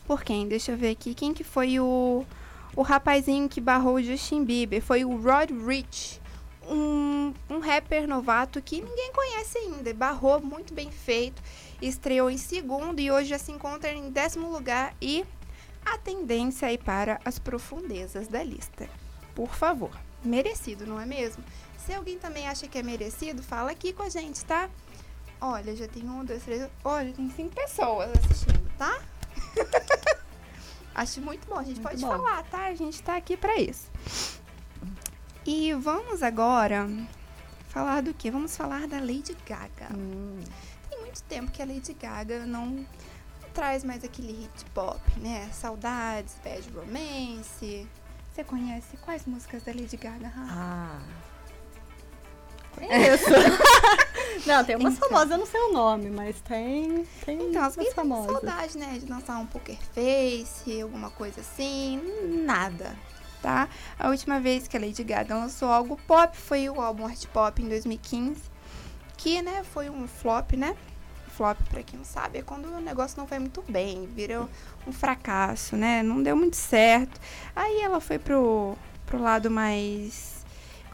Por 0.05 0.23
quem? 0.23 0.47
Deixa 0.47 0.71
eu 0.71 0.77
ver 0.77 0.91
aqui. 0.91 1.13
Quem 1.13 1.33
que 1.33 1.43
foi 1.43 1.79
o 1.79 2.25
o 2.75 2.81
rapazinho 2.81 3.47
que 3.47 3.62
barrou 3.62 3.95
o 3.95 4.03
Justin 4.03 4.43
Bieber 4.43 4.81
foi 4.81 5.05
o 5.05 5.15
Rod 5.15 5.51
Rich, 5.51 6.19
um, 6.67 7.31
um 7.47 7.59
rapper 7.59 8.07
novato 8.07 8.59
que 8.62 8.81
ninguém 8.81 9.12
conhece 9.13 9.59
ainda. 9.59 9.93
Barrou 9.93 10.41
muito 10.41 10.73
bem 10.73 10.89
feito, 10.91 11.41
estreou 11.79 12.31
em 12.31 12.38
segundo 12.38 13.00
e 13.00 13.12
hoje 13.12 13.29
já 13.29 13.38
se 13.38 13.51
encontra 13.51 13.91
em 13.91 14.09
décimo 14.09 14.51
lugar 14.51 14.95
e 15.00 15.23
a 15.85 16.00
tendência 16.00 16.67
aí 16.67 16.77
para 16.77 17.19
as 17.23 17.38
profundezas 17.38 18.27
da 18.27 18.43
lista. 18.43 18.89
Por 19.35 19.53
favor, 19.53 19.91
merecido, 20.23 20.88
não 20.88 21.00
é 21.00 21.05
mesmo? 21.05 21.43
Se 21.86 21.94
alguém 21.94 22.18
também 22.18 22.48
acha 22.48 22.68
que 22.68 22.78
é 22.78 22.84
merecido, 22.84 23.44
fala 23.44 23.72
aqui 23.72 23.92
com 23.92 24.04
a 24.04 24.10
gente, 24.10 24.44
tá? 24.46 24.70
Olha, 25.42 25.75
já 25.75 25.86
tem 25.86 26.10
um, 26.10 26.24
dois, 26.24 26.42
três. 26.42 26.70
Olha, 26.84 27.12
tem 27.12 27.30
cinco 27.32 27.54
pessoas 27.54 28.10
assistindo, 28.12 28.72
tá? 28.78 29.02
Acho 30.96 31.20
muito 31.20 31.46
bom. 31.46 31.58
A 31.58 31.63
gente 31.63 31.82
muito 31.82 31.90
pode 31.90 32.02
bom. 32.02 32.08
falar, 32.08 32.44
tá? 32.44 32.68
A 32.68 32.75
gente 32.75 33.04
tá 33.04 33.18
aqui 33.18 33.36
para 33.36 33.58
isso. 33.58 33.92
E 35.46 35.74
vamos 35.74 36.24
agora 36.24 36.88
falar 37.68 38.02
do 38.02 38.13
que? 38.13 38.32
Vamos 38.32 38.56
falar 38.56 38.88
da 38.88 39.00
Lady 39.00 39.36
Gaga. 39.46 39.94
Hum. 39.94 40.40
Tem 40.90 41.02
muito 41.02 41.22
tempo 41.24 41.52
que 41.52 41.62
a 41.62 41.66
Lady 41.66 41.94
Gaga 41.94 42.46
não 42.46 42.88
traz 43.54 43.84
mais 43.84 44.06
aquele 44.06 44.32
hit 44.32 44.66
pop, 44.74 45.02
né? 45.20 45.50
Saudades, 45.52 46.38
Bad 46.42 46.70
Romance. 46.70 47.86
Você 48.32 48.44
conhece 48.46 48.96
quais 48.98 49.25
músicas 49.25 49.63
da 49.63 49.74
Lady 49.74 49.98
Gaga? 49.98 50.32
Ah. 50.36 51.02
Conheço. 52.75 53.30
não, 54.46 54.63
tem 54.63 54.75
umas 54.75 54.96
então. 54.96 55.10
famosas, 55.10 55.32
eu 55.32 55.38
não 55.38 55.46
sei 55.46 55.62
o 55.62 55.74
nome, 55.74 56.10
mas 56.10 56.39
tem. 56.42 57.06
tem 57.25 57.50
então, 57.50 57.63
as 57.63 57.77
minhas 57.77 57.94
famosas. 57.94 58.32
saudade, 58.32 58.77
né? 58.77 59.00
De 59.00 59.10
lançar 59.10 59.38
um 59.38 59.46
poker 59.46 59.77
face, 59.94 60.82
alguma 60.82 61.10
coisa 61.10 61.42
assim. 61.42 62.01
Nada. 62.46 62.96
Tá? 63.42 63.68
A 64.00 64.08
última 64.08 64.39
vez 64.39 64.70
que 64.70 64.77
a 64.77 64.80
Lady 64.80 65.03
Gaga 65.03 65.36
lançou 65.36 65.68
algo 65.68 66.00
pop 66.08 66.38
foi 66.38 66.70
o 66.70 66.80
álbum 66.80 67.06
Art 67.06 67.25
Pop 67.27 67.62
em 67.62 67.68
2015. 67.68 68.42
Que, 69.18 69.42
né, 69.42 69.63
foi 69.63 69.89
um 69.89 70.08
flop, 70.08 70.53
né? 70.53 70.75
Flop, 71.36 71.58
pra 71.70 71.84
quem 71.84 71.98
não 71.98 72.06
sabe, 72.06 72.39
é 72.39 72.42
quando 72.42 72.68
o 72.68 72.80
negócio 72.80 73.18
não 73.18 73.27
foi 73.27 73.39
muito 73.39 73.62
bem, 73.68 74.06
virou 74.06 74.48
um 74.88 74.94
fracasso, 74.94 75.75
né? 75.75 76.03
Não 76.03 76.22
deu 76.22 76.36
muito 76.38 76.56
certo. 76.56 77.20
Aí 77.56 77.82
ela 77.82 78.00
foi 78.00 78.20
pro, 78.20 78.77
pro 79.06 79.22
lado 79.22 79.50
mais 79.50 80.33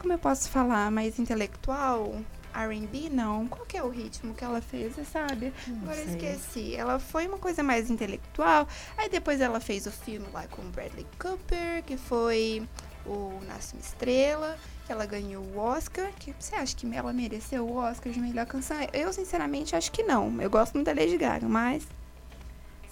como 0.00 0.14
eu 0.14 0.18
posso 0.18 0.48
falar, 0.48 0.90
mais 0.90 1.18
intelectual? 1.18 2.14
R&B, 2.52 3.10
não. 3.10 3.46
Qual 3.46 3.64
que 3.64 3.76
é 3.76 3.82
o 3.82 3.88
ritmo 3.88 4.34
que 4.34 4.42
ela 4.42 4.60
fez, 4.60 4.94
você 4.94 5.04
sabe? 5.04 5.52
Não 5.68 5.82
Agora 5.82 5.96
sei. 5.96 6.04
eu 6.04 6.10
esqueci. 6.10 6.74
Ela 6.74 6.98
foi 6.98 7.28
uma 7.28 7.38
coisa 7.38 7.62
mais 7.62 7.90
intelectual. 7.90 8.66
Aí 8.98 9.08
depois 9.08 9.40
ela 9.40 9.60
fez 9.60 9.86
o 9.86 9.92
filme 9.92 10.26
lá 10.32 10.46
com 10.48 10.62
Bradley 10.70 11.06
Cooper, 11.18 11.84
que 11.84 11.96
foi 11.96 12.66
o 13.06 13.38
Nasce 13.46 13.74
uma 13.74 13.80
Estrela, 13.80 14.58
que 14.84 14.90
ela 14.90 15.06
ganhou 15.06 15.44
o 15.44 15.58
Oscar. 15.58 16.10
Que 16.18 16.34
você 16.38 16.56
acha 16.56 16.74
que 16.74 16.92
ela 16.92 17.12
mereceu 17.12 17.64
o 17.66 17.76
Oscar 17.76 18.12
de 18.12 18.18
melhor 18.18 18.46
canção? 18.46 18.76
Eu, 18.92 19.12
sinceramente, 19.12 19.76
acho 19.76 19.92
que 19.92 20.02
não. 20.02 20.40
Eu 20.40 20.50
gosto 20.50 20.74
muito 20.74 20.86
da 20.86 20.92
Lady 20.92 21.16
Gaga, 21.16 21.48
mas... 21.48 21.86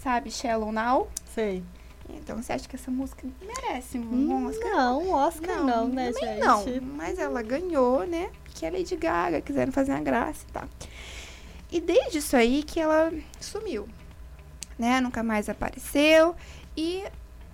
Sabe, 0.01 0.31
Shallow 0.31 0.71
Now? 0.71 1.11
Sei. 1.35 1.65
Então 2.09 2.41
você 2.43 2.53
acha 2.53 2.69
que 2.69 2.77
essa 2.77 2.91
música 2.91 3.27
merece 3.41 3.99
um 3.99 4.47
Oscar? 4.47 4.71
Não, 4.71 5.03
um 5.03 5.13
Oscar 5.13 5.57
não, 5.59 5.67
não 5.67 5.89
né, 5.89 6.13
gente? 6.13 6.41
Não, 6.41 6.65
mas 6.97 7.19
ela 7.19 7.43
ganhou, 7.43 8.07
né? 8.07 8.31
Que 8.55 8.67
é 8.67 8.71
Lady 8.71 8.97
Gaga, 8.97 9.41
quiseram 9.41 9.73
fazer 9.73 9.93
uma 9.93 10.01
graça 10.01 10.45
e 10.49 10.53
tal. 10.53 10.69
E 11.71 11.81
desde 11.81 12.19
isso 12.19 12.37
aí 12.37 12.63
que 12.63 12.81
ela 12.81 13.13
sumiu, 13.41 13.89
né? 14.79 15.01
Nunca 15.01 15.23
mais 15.23 15.49
apareceu 15.49 16.35
e 16.77 17.05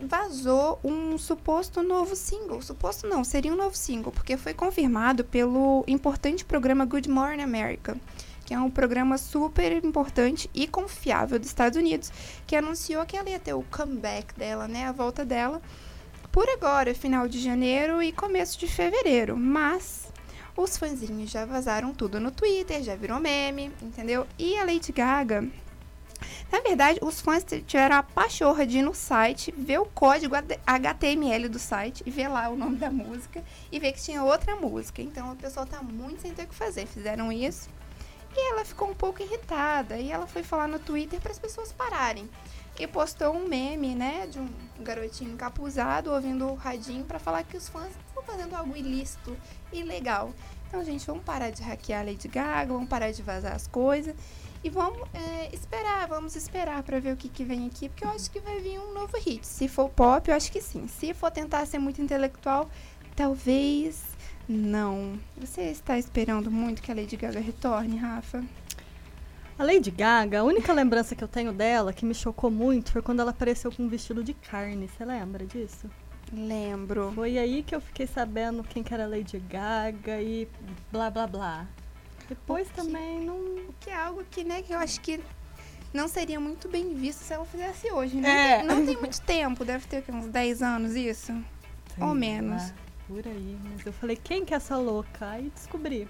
vazou 0.00 0.78
um 0.84 1.18
suposto 1.18 1.82
novo 1.82 2.14
single. 2.14 2.62
Suposto 2.62 3.06
não, 3.08 3.24
seria 3.24 3.52
um 3.52 3.56
novo 3.56 3.76
single, 3.76 4.12
porque 4.12 4.36
foi 4.36 4.54
confirmado 4.54 5.24
pelo 5.24 5.84
importante 5.86 6.44
programa 6.44 6.84
Good 6.84 7.08
Morning 7.08 7.42
America 7.42 7.96
que 8.44 8.54
é 8.54 8.58
um 8.58 8.70
programa 8.70 9.16
super 9.18 9.72
importante 9.84 10.50
e 10.54 10.66
confiável 10.66 11.38
dos 11.38 11.48
Estados 11.48 11.78
Unidos, 11.78 12.12
que 12.46 12.56
anunciou 12.56 13.04
que 13.06 13.16
ela 13.16 13.30
ia 13.30 13.38
ter 13.38 13.54
o 13.54 13.62
comeback 13.70 14.34
dela, 14.34 14.68
né, 14.68 14.86
a 14.86 14.92
volta 14.92 15.24
dela, 15.24 15.60
por 16.30 16.48
agora, 16.48 16.94
final 16.94 17.28
de 17.28 17.40
janeiro 17.40 18.02
e 18.02 18.12
começo 18.12 18.58
de 18.58 18.66
fevereiro. 18.66 19.36
Mas 19.36 20.12
os 20.56 20.76
fãzinhos 20.76 21.30
já 21.30 21.44
vazaram 21.44 21.94
tudo 21.94 22.18
no 22.20 22.30
Twitter, 22.30 22.82
já 22.82 22.96
virou 22.96 23.20
meme, 23.20 23.70
entendeu? 23.80 24.26
E 24.38 24.56
a 24.58 24.64
Lady 24.64 24.92
Gaga 24.92 25.48
na 26.50 26.60
verdade, 26.60 27.00
os 27.02 27.20
fãs 27.20 27.44
tiveram 27.66 27.96
a 27.96 28.02
pachorra 28.02 28.66
de 28.66 28.78
ir 28.78 28.82
no 28.82 28.94
site, 28.94 29.52
ver 29.56 29.78
o 29.78 29.86
código 29.86 30.34
HTML 30.66 31.48
do 31.48 31.58
site 31.58 32.02
e 32.06 32.10
ver 32.10 32.28
lá 32.28 32.48
o 32.48 32.56
nome 32.56 32.76
da 32.76 32.90
música 32.90 33.42
e 33.72 33.78
ver 33.78 33.92
que 33.92 34.02
tinha 34.02 34.22
outra 34.22 34.56
música. 34.56 35.02
Então 35.02 35.32
o 35.32 35.36
pessoal 35.36 35.66
tá 35.66 35.82
muito 35.82 36.22
sem 36.22 36.32
ter 36.32 36.44
o 36.44 36.46
que 36.46 36.54
fazer. 36.54 36.86
Fizeram 36.86 37.32
isso 37.32 37.68
e 38.36 38.52
ela 38.52 38.64
ficou 38.64 38.88
um 38.88 38.94
pouco 38.94 39.22
irritada 39.22 39.96
e 39.96 40.10
ela 40.10 40.26
foi 40.26 40.42
falar 40.42 40.68
no 40.68 40.78
Twitter 40.78 41.20
para 41.20 41.32
as 41.32 41.38
pessoas 41.38 41.72
pararem. 41.72 42.28
E 42.78 42.86
postou 42.86 43.32
um 43.32 43.46
meme, 43.46 43.94
né, 43.94 44.26
de 44.26 44.40
um 44.40 44.48
garotinho 44.80 45.32
encapuzado 45.32 46.12
ouvindo 46.12 46.46
o 46.48 46.54
radinho 46.54 47.04
para 47.04 47.20
falar 47.20 47.44
que 47.44 47.56
os 47.56 47.68
fãs 47.68 47.92
estão 48.08 48.22
fazendo 48.24 48.54
algo 48.54 48.76
ilícito 48.76 49.36
e 49.72 49.80
ilegal. 49.80 50.32
Então, 50.66 50.84
gente, 50.84 51.06
vamos 51.06 51.22
parar 51.22 51.50
de 51.50 51.62
hackear 51.62 52.00
a 52.00 52.04
Lady 52.04 52.26
Gaga, 52.26 52.72
vamos 52.72 52.88
parar 52.88 53.12
de 53.12 53.22
vazar 53.22 53.54
as 53.54 53.68
coisas 53.68 54.16
e 54.64 54.70
vamos 54.70 55.06
é, 55.12 55.54
esperar, 55.54 56.08
vamos 56.08 56.34
esperar 56.34 56.82
para 56.82 56.98
ver 56.98 57.12
o 57.12 57.16
que, 57.16 57.28
que 57.28 57.44
vem 57.44 57.66
aqui, 57.66 57.88
porque 57.88 58.04
eu 58.04 58.08
acho 58.08 58.30
que 58.30 58.40
vai 58.40 58.58
vir 58.60 58.80
um 58.80 58.94
novo 58.94 59.16
hit. 59.18 59.46
Se 59.46 59.68
for 59.68 59.90
pop, 59.90 60.28
eu 60.28 60.34
acho 60.34 60.50
que 60.50 60.60
sim. 60.60 60.88
Se 60.88 61.12
for 61.12 61.30
tentar 61.30 61.66
ser 61.66 61.78
muito 61.78 62.00
intelectual, 62.00 62.68
talvez 63.14 64.02
não. 64.48 65.18
Você 65.36 65.62
está 65.62 65.98
esperando 65.98 66.50
muito 66.50 66.82
que 66.82 66.90
a 66.90 66.94
Lady 66.94 67.16
Gaga 67.16 67.40
retorne, 67.40 67.96
Rafa? 67.96 68.44
A 69.58 69.62
Lady 69.62 69.90
Gaga, 69.90 70.40
a 70.40 70.44
única 70.44 70.72
lembrança 70.72 71.14
que 71.14 71.22
eu 71.22 71.28
tenho 71.28 71.52
dela 71.52 71.92
que 71.92 72.04
me 72.04 72.14
chocou 72.14 72.50
muito 72.50 72.90
foi 72.90 73.00
quando 73.00 73.20
ela 73.20 73.30
apareceu 73.30 73.70
com 73.70 73.84
um 73.84 73.88
vestido 73.88 74.22
de 74.24 74.34
carne. 74.34 74.88
Você 74.88 75.04
lembra 75.04 75.46
disso? 75.46 75.88
Lembro. 76.32 77.12
Foi 77.14 77.38
aí 77.38 77.62
que 77.62 77.74
eu 77.74 77.80
fiquei 77.80 78.06
sabendo 78.06 78.64
quem 78.64 78.82
que 78.82 78.92
era 78.92 79.06
Lady 79.06 79.38
Gaga 79.38 80.20
e 80.20 80.48
blá 80.90 81.08
blá 81.10 81.26
blá. 81.26 81.66
Depois 82.28 82.68
que, 82.68 82.74
também 82.74 83.20
não. 83.20 83.36
O 83.36 83.74
que 83.78 83.90
é 83.90 83.94
algo 83.94 84.24
que, 84.30 84.42
né, 84.42 84.62
que 84.62 84.72
eu 84.72 84.78
acho 84.78 85.00
que 85.00 85.20
não 85.92 86.08
seria 86.08 86.40
muito 86.40 86.68
bem 86.68 86.92
visto 86.94 87.20
se 87.20 87.32
ela 87.32 87.46
fizesse 87.46 87.92
hoje, 87.92 88.16
né? 88.16 88.60
É. 88.60 88.62
Não 88.64 88.84
tem 88.84 88.96
muito 88.96 89.20
tempo, 89.20 89.64
deve 89.64 89.86
ter 89.86 90.02
uns 90.12 90.26
10 90.26 90.62
anos 90.62 90.96
isso. 90.96 91.32
Sei 91.94 92.02
ou 92.02 92.12
menos. 92.14 92.60
Lá. 92.60 92.74
Por 93.06 93.26
aí, 93.26 93.58
mas 93.62 93.84
eu 93.84 93.92
falei, 93.92 94.16
quem 94.16 94.44
que 94.44 94.54
é 94.54 94.56
essa 94.56 94.78
louca? 94.78 95.28
Aí 95.28 95.50
descobri. 95.54 96.08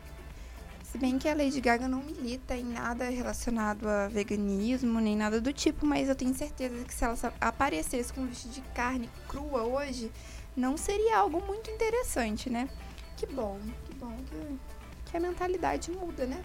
Se 0.84 0.96
bem 0.96 1.18
que 1.18 1.28
a 1.28 1.34
Lady 1.34 1.60
Gaga 1.60 1.88
não 1.88 2.04
milita 2.04 2.56
em 2.56 2.66
nada 2.66 3.10
relacionado 3.10 3.88
a 3.88 4.06
veganismo, 4.06 5.00
nem 5.00 5.16
nada 5.16 5.40
do 5.40 5.52
tipo, 5.52 5.84
mas 5.84 6.08
eu 6.08 6.14
tenho 6.14 6.32
certeza 6.32 6.84
que 6.84 6.94
se 6.94 7.04
ela 7.04 7.16
aparecesse 7.40 8.12
com 8.12 8.20
um 8.20 8.26
vestido 8.28 8.54
de 8.54 8.60
carne 8.72 9.10
crua 9.26 9.64
hoje, 9.64 10.12
não 10.56 10.76
seria 10.76 11.18
algo 11.18 11.44
muito 11.44 11.68
interessante, 11.68 12.48
né? 12.48 12.68
Que 13.16 13.26
bom, 13.26 13.58
que 13.86 13.94
bom 13.96 14.16
que, 14.26 15.10
que 15.10 15.16
a 15.16 15.20
mentalidade 15.20 15.90
muda, 15.90 16.26
né? 16.26 16.44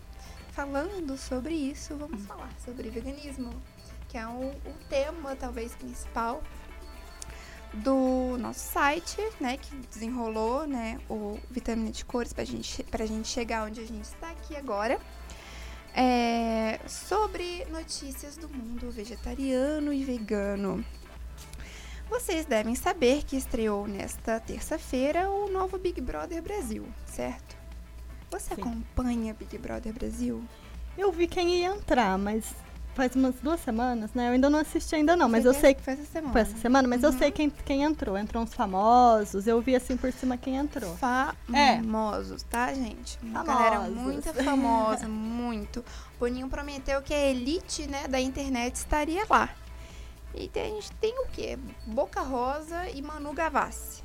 Falando 0.52 1.16
sobre 1.16 1.54
isso, 1.54 1.96
vamos 1.96 2.26
falar 2.26 2.52
sobre 2.66 2.90
veganismo, 2.90 3.54
que 4.08 4.18
é 4.18 4.26
o, 4.26 4.50
o 4.50 4.74
tema 4.90 5.36
talvez 5.36 5.76
principal 5.76 6.42
do 7.74 8.38
nosso 8.40 8.72
site, 8.72 9.22
né, 9.40 9.58
que 9.58 9.76
desenrolou, 9.92 10.66
né, 10.66 11.00
o 11.10 11.38
Vitamina 11.50 11.92
de 11.92 12.04
Cores 12.04 12.34
pra 12.34 12.44
gente, 12.44 12.84
pra 12.84 13.06
gente 13.06 13.28
chegar 13.28 13.66
onde 13.66 13.80
a 13.80 13.86
gente 13.86 14.04
está 14.06 14.30
aqui 14.32 14.56
agora. 14.56 15.00
É, 15.96 16.80
sobre 16.88 17.66
notícias 17.66 18.38
do 18.38 18.48
mundo 18.48 18.92
vegetariano 18.92 19.92
e 19.92 20.04
vegano. 20.04 20.86
Vocês 22.10 22.46
devem 22.46 22.74
saber 22.74 23.24
que 23.24 23.36
estreou 23.36 23.88
nesta 23.88 24.40
terça-feira 24.40 25.30
o 25.30 25.50
novo 25.50 25.78
Big 25.78 26.02
Brother 26.02 26.42
Brasil, 26.42 26.88
certo? 27.06 27.56
Você 28.32 28.56
Sim. 28.56 28.62
acompanha 28.62 29.34
Big 29.34 29.58
Brother 29.58 29.94
Brasil? 29.94 30.44
Eu 30.98 31.12
vi 31.12 31.28
quem 31.28 31.60
ia 31.60 31.68
entrar, 31.68 32.18
mas 32.18 32.54
faz 33.00 33.16
umas 33.16 33.36
duas 33.36 33.60
semanas, 33.62 34.14
né? 34.14 34.28
Eu 34.28 34.34
ainda 34.34 34.50
não 34.50 34.60
assisti 34.60 34.94
ainda 34.96 35.16
não, 35.16 35.30
mas 35.30 35.44
Foi 35.44 35.56
eu 35.56 35.60
sei 35.60 35.74
que 35.74 35.82
foi 35.82 35.94
essa 35.94 36.04
semana. 36.06 36.32
Foi 36.34 36.42
essa 36.42 36.58
semana, 36.58 36.88
mas 36.88 37.02
eu 37.02 37.12
Uhum. 37.12 37.18
sei 37.18 37.32
quem, 37.32 37.50
quem 37.50 37.84
entrou. 37.84 38.18
Entrou 38.18 38.44
uns 38.44 38.54
famosos, 38.54 39.48
eu 39.48 39.62
vi 39.62 39.76
assim 39.76 39.96
por 39.96 40.12
cima 40.12 40.36
quem 40.38 40.58
entrou. 40.58 40.98
Famosos, 40.98 42.44
tá, 42.44 42.74
gente? 42.74 43.18
Uma 43.24 43.44
galera 43.44 43.76
Famosos. 43.80 43.96
muito 43.98 44.34
famosa, 44.44 45.08
muito. 45.08 45.84
Boninho 46.20 46.50
prometeu 46.50 47.02
que 47.02 47.14
a 47.14 47.26
elite, 47.28 47.88
né, 47.88 48.08
da 48.08 48.20
internet 48.20 48.76
estaria 48.76 49.26
lá. 49.30 49.50
E 50.36 50.48
tem- 50.48 50.64
a 50.64 50.76
gente 50.76 50.92
tem 50.94 51.18
o 51.24 51.28
quê? 51.32 51.58
Boca 51.88 52.22
Rosa 52.22 52.90
e 52.90 53.02
Manu 53.02 53.34
Gavassi. 53.34 54.04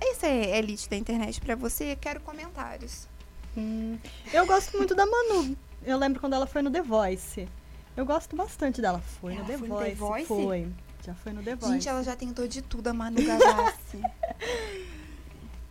Essa 0.00 0.26
é 0.26 0.58
elite 0.58 0.88
da 0.88 0.96
internet 0.96 1.40
pra 1.40 1.56
você? 1.56 1.96
Quero 1.96 2.20
comentários. 2.20 3.08
Hum, 3.56 3.98
eu 4.32 4.46
gosto 4.46 4.76
muito 4.76 4.94
da 4.94 5.04
Manu. 5.06 5.56
Eu 5.84 5.98
lembro 5.98 6.20
quando 6.20 6.34
ela 6.34 6.46
foi 6.46 6.62
no 6.62 6.70
The 6.70 6.82
Voice. 6.82 7.48
Eu 7.96 8.04
gosto 8.04 8.36
bastante 8.36 8.80
dela. 8.82 9.00
Foi 9.20 9.34
Ela 9.34 9.42
no 9.42 9.46
The 9.48 9.58
foi 9.58 9.68
Voice. 9.68 9.90
The 9.90 9.94
Voice? 9.96 10.26
Foi. 10.26 10.68
Já 11.04 11.14
foi 11.14 11.32
no 11.32 11.42
The 11.42 11.54
Voice. 11.56 11.72
Gente, 11.72 11.88
ela 11.88 12.02
já 12.04 12.14
tentou 12.16 12.46
de 12.46 12.60
tudo, 12.62 12.88
a 12.88 12.92
Manu 12.92 13.16
Gavassi. 13.24 14.02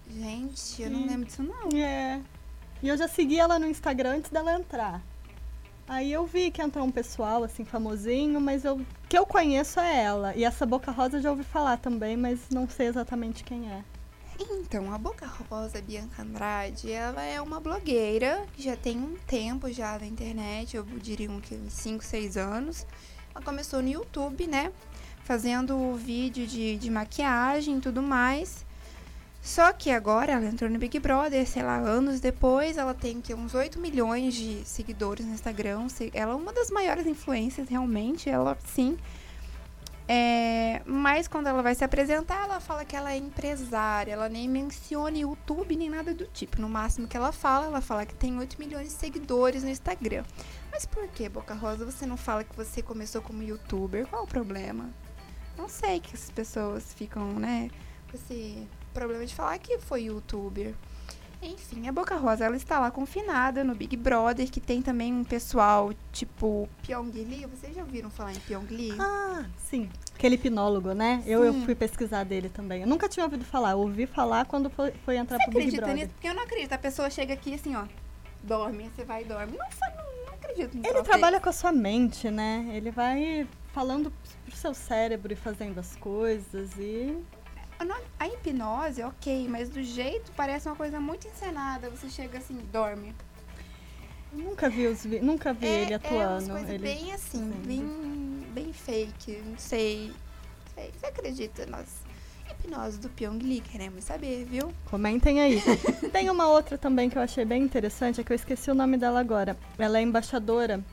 gente, 0.10 0.82
eu 0.82 0.90
não 0.90 1.02
Sim. 1.02 1.08
lembro 1.08 1.26
disso 1.26 1.44
não. 1.44 1.70
É. 1.80 2.22
E 2.82 2.88
eu 2.88 2.98
já 2.98 3.08
segui 3.08 3.40
ela 3.40 3.60
no 3.60 3.68
Instagram 3.68 4.18
antes 4.18 4.32
dela 4.32 4.54
entrar. 4.54 5.02
Aí 5.88 6.12
eu 6.12 6.26
vi 6.26 6.50
que 6.50 6.62
entrou 6.62 6.84
um 6.86 6.92
pessoal, 6.92 7.44
assim, 7.44 7.64
famosinho, 7.64 8.42
mas 8.42 8.66
eu 8.66 8.82
que 9.08 9.16
eu 9.18 9.26
conheço 9.26 9.80
é 9.80 10.04
ela. 10.04 10.36
E 10.36 10.44
essa 10.44 10.66
Boca 10.66 10.92
Rosa 10.92 11.18
eu 11.18 11.22
já 11.22 11.30
ouvi 11.30 11.44
falar 11.44 11.78
também, 11.78 12.18
mas 12.18 12.50
não 12.50 12.68
sei 12.68 12.88
exatamente 12.88 13.44
quem 13.44 13.72
é. 13.72 13.84
Então, 14.38 14.94
a 14.94 14.98
Boca 14.98 15.26
Rosa 15.50 15.82
Bianca 15.82 16.22
Andrade, 16.22 16.92
ela 16.92 17.24
é 17.24 17.40
uma 17.40 17.62
blogueira 17.62 18.46
já 18.58 18.76
tem 18.76 18.98
um 18.98 19.16
tempo 19.26 19.72
já 19.72 19.98
na 19.98 20.06
internet, 20.06 20.76
eu 20.76 20.84
diria 20.84 21.32
um 21.32 21.38
uns 21.38 21.74
5, 21.74 22.04
6 22.04 22.36
anos. 22.36 22.86
Ela 23.34 23.44
começou 23.44 23.82
no 23.82 23.88
YouTube, 23.88 24.48
né? 24.48 24.72
Fazendo 25.24 25.96
vídeo 25.96 26.46
de, 26.46 26.76
de 26.78 26.90
maquiagem 26.90 27.78
e 27.78 27.82
tudo 27.82 28.02
mais. 28.02 28.66
Só 29.42 29.72
que 29.72 29.92
agora 29.92 30.34
ela 30.34 30.46
entrou 30.46 30.70
no 30.70 30.80
Big 30.80 31.00
Brother, 31.00 31.48
sei 31.48 31.62
lá, 31.62 31.78
anos 31.78 32.20
depois, 32.20 32.78
ela 32.78 32.94
tem 32.94 33.22
que 33.22 33.34
uns 33.34 33.54
8 33.54 33.80
milhões 33.80 34.34
de 34.34 34.66
seguidores 34.66 35.26
no 35.26 35.34
Instagram. 35.34 35.88
Ela 36.14 36.34
é 36.34 36.36
uma 36.36 36.52
das 36.52 36.72
maiores 36.72 37.06
influências, 37.06 37.70
realmente, 37.70 38.30
ela 38.30 38.58
sim. 38.66 38.98
É, 40.08 40.84
mas 40.86 41.28
quando 41.28 41.48
ela 41.48 41.64
vai 41.64 41.74
se 41.74 41.84
apresentar, 41.84 42.44
ela 42.44 42.60
fala 42.60 42.86
que 42.86 42.96
ela 42.96 43.12
é 43.12 43.18
empresária, 43.18 44.14
ela 44.14 44.30
nem 44.30 44.48
menciona 44.48 45.18
YouTube 45.18 45.76
nem 45.76 45.90
nada 45.90 46.14
do 46.14 46.26
tipo. 46.28 46.62
No 46.62 46.70
máximo 46.70 47.08
que 47.08 47.18
ela 47.18 47.32
fala, 47.32 47.66
ela 47.66 47.82
fala 47.82 48.06
que 48.06 48.14
tem 48.14 48.38
8 48.38 48.60
milhões 48.60 48.90
de 48.90 48.94
seguidores 48.94 49.64
no 49.64 49.70
Instagram. 49.70 50.24
Mas 50.72 50.86
por 50.86 51.08
que, 51.08 51.28
Boca 51.28 51.56
Rosa, 51.56 51.86
você 51.86 52.06
não 52.06 52.18
fala 52.18 52.44
que 52.44 52.56
você 52.56 52.82
começou 52.82 53.22
como 53.22 53.42
youtuber? 53.42 54.06
Qual 54.08 54.24
o 54.24 54.28
problema? 54.28 54.90
Não 55.58 55.68
sei 55.68 56.00
que 56.00 56.14
as 56.14 56.30
pessoas 56.30 56.94
ficam, 56.94 57.34
né, 57.40 57.70
com 58.12 58.18
esse 58.18 58.68
problema 58.94 59.26
de 59.26 59.34
falar 59.34 59.58
que 59.58 59.80
foi 59.80 60.04
youtuber. 60.04 60.76
Enfim, 61.46 61.88
a 61.88 61.92
Boca 61.92 62.16
Rosa, 62.16 62.46
ela 62.46 62.56
está 62.56 62.80
lá 62.80 62.90
confinada 62.90 63.64
no 63.64 63.76
Big 63.76 63.96
Brother, 63.96 64.50
que 64.50 64.60
tem 64.60 64.82
também 64.82 65.14
um 65.14 65.24
pessoal 65.24 65.94
tipo 66.12 66.68
Pyong 66.82 67.12
Lee. 67.12 67.46
Vocês 67.46 67.76
já 67.76 67.82
ouviram 67.82 68.10
falar 68.10 68.34
em 68.34 68.40
Pyong 68.40 68.68
Lee? 68.70 68.96
Ah, 69.00 69.46
sim. 69.58 69.90
Aquele 70.16 70.36
hipnólogo, 70.36 70.94
né? 70.94 71.22
Eu, 71.26 71.44
eu 71.44 71.54
fui 71.66 71.76
pesquisar 71.76 72.24
dele 72.24 72.50
também. 72.50 72.82
Eu 72.82 72.88
nunca 72.88 73.08
tinha 73.08 73.24
ouvido 73.24 73.46
falar. 73.46 73.72
Eu 73.72 73.80
ouvi 73.80 74.06
falar 74.06 74.46
quando 74.46 74.70
foi, 74.70 74.92
foi 75.04 75.18
entrar 75.18 75.38
Você 75.38 75.44
pro 75.44 75.54
Big 75.54 75.62
acredita 75.62 75.86
Brother. 75.86 76.04
nisso? 76.04 76.14
Porque 76.14 76.28
eu 76.28 76.34
não 76.34 76.44
acredito. 76.44 76.74
A 76.74 76.78
pessoa 76.78 77.10
chega 77.10 77.34
aqui 77.34 77.54
assim, 77.54 77.76
ó, 77.76 77.86
dorme, 78.44 78.90
você 78.96 79.04
vai 79.04 79.22
e 79.22 79.26
dorme. 79.26 79.58
Não, 79.58 79.66
não, 79.96 80.26
não 80.26 80.34
acredito 80.34 80.78
nisso. 80.78 80.90
Ele 80.90 81.04
trabalha 81.04 81.40
com 81.40 81.50
a 81.50 81.54
sua 81.54 81.72
mente, 81.72 82.30
né? 82.32 82.72
Ele 82.74 82.92
vai 82.92 83.48
falando 83.74 84.12
pro 84.46 84.56
seu 84.56 84.74
cérebro 84.74 85.34
e 85.34 85.36
fazendo 85.36 85.80
as 85.80 85.96
coisas 85.98 86.72
e... 86.80 87.18
A 88.20 88.28
hipnose, 88.28 89.04
ok, 89.04 89.48
mas 89.50 89.70
do 89.70 89.84
jeito 89.84 90.32
parece 90.36 90.68
uma 90.68 90.76
coisa 90.76 91.00
muito 91.00 91.28
encenada. 91.28 91.90
Você 91.90 92.10
chega 92.10 92.38
assim, 92.38 92.58
dorme. 92.72 93.14
Nunca 94.32 94.70
vi 94.70 94.88
os 94.88 95.06
vi- 95.06 95.20
nunca 95.20 95.54
vi 95.54 95.66
ele 95.68 95.94
É 95.94 95.96
atuando. 95.96 96.50
coisas 96.50 96.70
ele... 96.70 96.80
bem 96.84 97.12
assim, 97.14 97.52
bem, 97.66 98.46
bem 98.54 98.74
fake. 98.74 99.42
Não 99.46 99.58
sei. 99.58 100.12
sei. 100.74 100.92
Você 100.98 101.06
acredita 101.06 101.66
nas 101.66 101.88
hipnose 102.50 103.00
do 103.00 103.10
Pyong 103.10 103.40
Lee? 103.44 103.62
Queremos 103.62 104.04
saber, 104.06 104.46
viu? 104.46 104.72
Comentem 104.90 105.42
aí. 105.42 105.62
Tem 106.12 106.30
uma 106.30 106.48
outra 106.48 106.78
também 106.78 107.10
que 107.10 107.18
eu 107.18 107.22
achei 107.22 107.46
bem 107.46 107.62
interessante, 107.64 108.22
é 108.22 108.24
que 108.24 108.32
eu 108.32 108.36
esqueci 108.36 108.72
o 108.72 108.76
nome 108.76 108.98
dela 108.98 109.20
agora. 109.20 109.56
Ela 109.78 110.00
é 110.00 110.02
embaixadora. 110.02 110.84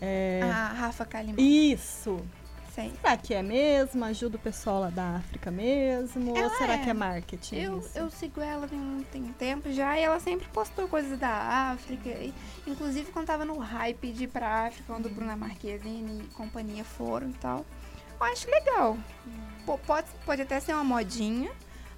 É... 0.00 0.40
A 0.42 0.68
Rafa 0.68 1.04
Kalimann. 1.04 1.36
Isso! 1.40 2.20
Sei. 2.76 2.92
Será 3.00 3.16
que 3.16 3.32
é 3.34 3.42
mesmo? 3.42 4.04
Ajuda 4.04 4.36
o 4.36 4.38
pessoal 4.38 4.80
lá 4.80 4.90
da 4.90 5.16
África 5.16 5.50
mesmo? 5.50 6.30
Ou 6.30 6.36
Ela 6.36 6.50
será 6.58 6.74
é. 6.74 6.78
que 6.84 6.90
é 6.90 6.94
marketing? 6.94 7.56
Eu, 7.56 7.78
isso? 7.78 7.98
eu 7.98 8.10
sigo 8.10 8.40
ela 8.40 8.68
tem, 8.68 8.78
um- 8.78 9.02
tem 9.10 9.24
tempo 9.32 9.72
já 9.72 9.98
e 9.98 10.02
ela 10.02 10.20
sempre 10.20 10.46
postou 10.48 10.86
coisas 10.86 11.18
da 11.18 11.70
África. 11.72 12.08
e, 12.10 12.34
inclusive 12.66 13.10
quando 13.12 13.26
tava 13.26 13.44
no 13.46 13.56
hype 13.58 14.12
de 14.12 14.24
ir 14.24 14.28
pra 14.28 14.66
África, 14.66 14.84
quando 14.86 15.08
Bruna 15.08 15.34
Marquezine 15.34 16.22
e 16.22 16.26
companhia 16.34 16.84
foram 16.84 17.30
e 17.30 17.32
tal. 17.32 17.64
Eu 18.20 18.26
acho 18.26 18.46
legal. 18.50 18.96
Pô, 19.64 19.78
Pode, 19.78 20.06
pode 20.26 20.42
até 20.42 20.60
ser 20.60 20.74
uma 20.74 20.84
modinha, 20.84 21.50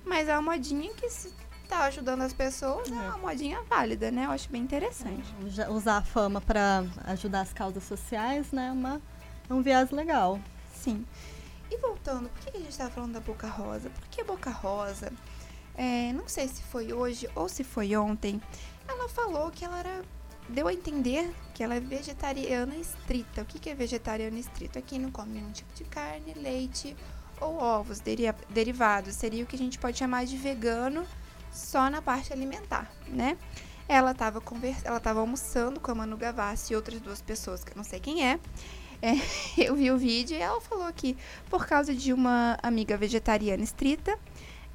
mas 0.06 0.28
é 0.28 0.32
uma 0.38 0.52
modinha 0.52 0.94
que 0.94 1.10
se 1.10 1.32
tá 1.68 1.84
ajudando 1.86 2.22
as 2.22 2.32
pessoas, 2.32 2.88
é 2.90 2.94
É. 2.94 2.98
uma 2.98 3.18
modinha 3.18 3.60
válida, 3.68 4.10
né? 4.12 4.26
Eu 4.26 4.30
acho 4.30 4.48
bem 4.48 4.62
interessante. 4.62 5.24
Uja- 5.44 5.70
Usar 5.70 5.96
a 5.98 6.02
fama 6.02 6.40
para 6.40 6.84
ajudar 7.06 7.40
as 7.42 7.52
causas 7.52 7.82
sociais, 7.82 8.52
né? 8.52 8.70
Uma, 8.72 9.02
é 9.50 9.52
um 9.52 9.60
viés 9.60 9.90
legal. 9.90 10.38
Sim. 10.82 11.04
E 11.70 11.76
voltando, 11.78 12.28
por 12.30 12.40
que 12.40 12.56
a 12.56 12.60
gente 12.60 12.70
estava 12.70 12.90
falando 12.90 13.12
da 13.12 13.20
Boca 13.20 13.46
Rosa? 13.46 13.90
Porque 13.90 14.20
a 14.20 14.24
Boca 14.24 14.50
Rosa, 14.50 15.12
é, 15.74 16.12
não 16.12 16.26
sei 16.28 16.48
se 16.48 16.62
foi 16.62 16.92
hoje 16.92 17.28
ou 17.34 17.48
se 17.48 17.62
foi 17.62 17.94
ontem, 17.96 18.40
ela 18.86 19.08
falou 19.08 19.50
que 19.50 19.64
ela 19.64 19.78
era. 19.78 20.02
Deu 20.48 20.66
a 20.66 20.72
entender 20.72 21.30
que 21.52 21.62
ela 21.62 21.74
é 21.74 21.80
vegetariana 21.80 22.74
estrita. 22.76 23.42
O 23.42 23.44
que, 23.44 23.58
que 23.58 23.68
é 23.68 23.74
vegetariana 23.74 24.38
estrita? 24.38 24.78
É 24.78 24.82
quem 24.82 24.98
não 24.98 25.10
come 25.10 25.32
nenhum 25.34 25.52
tipo 25.52 25.70
de 25.74 25.84
carne, 25.84 26.32
leite 26.32 26.96
ou 27.38 27.58
ovos 27.58 28.00
deri- 28.00 28.34
derivados. 28.48 29.14
Seria 29.14 29.44
o 29.44 29.46
que 29.46 29.56
a 29.56 29.58
gente 29.58 29.78
pode 29.78 29.98
chamar 29.98 30.24
de 30.24 30.38
vegano 30.38 31.06
só 31.52 31.90
na 31.90 32.00
parte 32.00 32.32
alimentar, 32.32 32.90
né? 33.06 33.36
Ela 33.86 34.12
estava 34.12 34.40
convers... 34.40 34.82
ela 34.86 34.98
tava 35.00 35.20
almoçando 35.20 35.80
com 35.80 35.90
a 35.90 35.94
Manu 35.94 36.16
Gavassi 36.16 36.72
e 36.72 36.76
outras 36.76 36.98
duas 36.98 37.20
pessoas 37.20 37.62
que 37.62 37.72
eu 37.72 37.76
não 37.76 37.84
sei 37.84 38.00
quem 38.00 38.26
é. 38.26 38.40
É, 39.00 39.12
eu 39.56 39.74
vi 39.74 39.90
o 39.90 39.98
vídeo 39.98 40.36
e 40.36 40.40
ela 40.40 40.60
falou 40.60 40.92
que 40.92 41.16
por 41.48 41.66
causa 41.66 41.94
de 41.94 42.12
uma 42.12 42.58
amiga 42.62 42.96
vegetariana 42.96 43.62
estrita, 43.62 44.18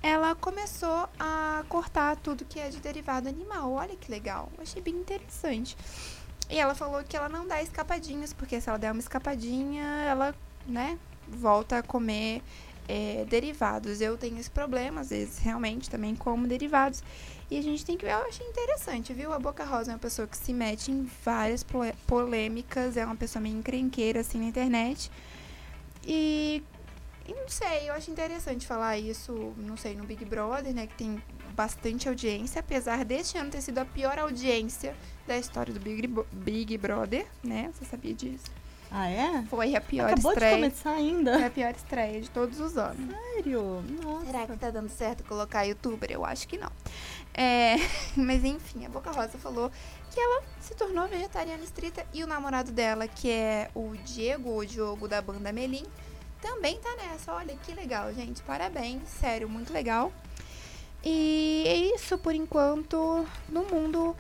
ela 0.02 0.36
começou 0.36 1.08
a 1.20 1.64
cortar 1.70 2.18
tudo 2.18 2.44
que 2.46 2.60
é 2.60 2.70
de 2.70 2.80
derivado 2.80 3.30
animal. 3.30 3.72
Olha 3.72 3.96
que 3.96 4.12
legal, 4.12 4.50
achei 4.60 4.82
bem 4.82 4.96
interessante. 4.96 5.78
E 6.50 6.60
ela 6.60 6.76
falou 6.76 7.04
que 7.04 7.16
ela 7.16 7.30
não 7.30 7.48
dá 7.48 7.62
escapadinhas, 7.62 8.34
porque 8.34 8.60
se 8.60 8.70
ela 8.70 8.78
der 8.78 8.92
uma 8.92 9.00
escapadinha, 9.00 9.84
ela, 10.06 10.36
né, 10.68 11.00
volta 11.28 11.78
a 11.78 11.84
comer 11.84 12.42
é, 12.88 13.26
derivados. 13.30 14.02
Eu 14.02 14.18
tenho 14.18 14.38
esse 14.40 14.50
problema, 14.50 15.02
às 15.02 15.10
vezes, 15.10 15.38
realmente, 15.40 15.90
também 15.90 16.16
como 16.16 16.48
derivados. 16.48 17.04
E 17.50 17.58
a 17.58 17.62
gente 17.62 17.86
tem 17.86 17.98
que 17.98 18.06
ver, 18.06 18.14
eu 18.14 18.28
achei 18.28 18.46
interessante, 18.48 19.14
viu? 19.14 19.32
A 19.32 19.40
Boca 19.40 19.64
Rosa 19.64 19.92
é 19.92 19.94
uma 19.94 20.00
pessoa 20.00 20.28
que 20.28 20.38
se 20.38 20.54
mete 20.54 20.92
em 20.92 21.10
várias 21.24 21.64
polêmicas, 22.08 22.98
é 22.98 23.06
uma 23.06 23.16
pessoa 23.16 23.42
meio 23.42 23.58
encrenqueira, 23.58 24.22
assim, 24.22 24.40
na 24.40 24.46
internet. 24.46 25.12
E, 26.06 26.64
e 27.28 27.34
não 27.34 27.48
sei, 27.48 27.90
eu 27.90 27.94
acho 27.94 28.10
interessante 28.10 28.66
falar 28.66 28.98
isso, 28.98 29.54
não 29.58 29.78
sei, 29.78 29.96
no 29.96 30.04
Big 30.04 30.26
Brother, 30.26 30.74
né, 30.74 30.88
que 30.88 30.96
tem 30.96 31.22
bastante 31.56 32.10
audiência, 32.10 32.60
apesar 32.60 33.06
deste 33.06 33.38
ano 33.38 33.52
ter 33.52 33.62
sido 33.62 33.78
a 33.78 33.86
pior 33.86 34.18
audiência 34.18 34.96
da 35.28 35.38
história 35.38 35.74
do 35.74 35.80
Big, 35.80 36.10
Big 36.32 36.78
Brother, 36.78 37.28
né? 37.44 37.72
Você 37.74 37.86
sabia 37.86 38.14
disso? 38.14 38.63
Ah, 38.96 39.10
é? 39.10 39.44
Foi 39.50 39.76
a 39.76 39.82
pior 39.82 40.06
Acabou 40.06 40.32
de 40.32 40.38
estreia. 40.38 40.56
começar 40.56 40.92
ainda. 40.92 41.34
Foi 41.34 41.46
a 41.46 41.50
pior 41.50 41.72
estreia 41.72 42.22
de 42.22 42.30
todos 42.30 42.60
os 42.60 42.78
anos. 42.78 43.12
Sério? 43.34 43.84
Nossa. 44.04 44.26
Será 44.28 44.46
que 44.46 44.58
tá 44.58 44.70
dando 44.70 44.90
certo 44.90 45.24
colocar 45.24 45.64
youtuber? 45.64 46.12
Eu 46.12 46.24
acho 46.24 46.48
que 46.48 46.60
não. 46.60 46.72
É, 47.34 47.78
mas 48.16 48.44
enfim, 48.44 48.86
a 48.86 48.90
Boca 48.90 49.10
Rosa 49.12 49.40
falou 49.40 49.72
que 50.12 50.20
ela 50.20 50.44
se 50.62 50.76
tornou 50.76 51.08
vegetariana 51.08 51.64
estrita 51.64 52.06
e 52.14 52.24
o 52.24 52.28
namorado 52.28 52.72
dela, 52.72 53.08
que 53.08 53.32
é 53.32 53.72
o 53.74 53.96
Diego, 54.06 54.56
o 54.56 54.64
Diogo 54.64 55.08
da 55.08 55.24
banda 55.24 55.52
Melim, 55.52 55.86
também 56.40 56.78
tá 56.78 56.96
nessa. 56.98 57.34
Olha 57.34 57.56
que 57.56 57.74
legal, 57.74 58.14
gente. 58.14 58.44
Parabéns, 58.44 59.02
sério, 59.10 59.50
muito 59.50 59.74
legal. 59.74 60.14
E 61.04 61.64
é 61.66 61.76
isso 61.96 62.16
por 62.20 62.36
enquanto 62.36 63.26
no 63.50 63.64
mundo 63.64 64.16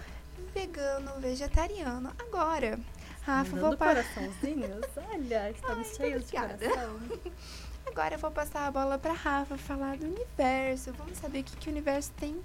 vegano, 0.54 1.12
vegetariano. 1.20 2.12
Agora, 2.20 2.80
Rafa, 3.26 3.56
vou 3.56 3.78
para 3.78 4.04
coraçãozinhos. 4.04 4.86
Olha, 4.98 5.52
estamos 5.52 5.88
Ai, 5.92 5.96
cheios 5.96 6.26
de 6.26 6.32
coração. 6.32 7.00
Agora 7.88 8.16
eu 8.16 8.20
vou 8.20 8.32
passar 8.32 8.68
a 8.68 8.72
bola 8.72 8.98
para 8.98 9.14
Rafa 9.14 9.58
falar 9.58 9.98
do 9.98 10.06
universo. 10.06 10.92
Vamos 10.94 11.18
saber 11.18 11.40
o 11.40 11.44
que, 11.44 11.56
que 11.56 11.70
o 11.70 11.72
universo 11.72 12.12
tem 12.18 12.42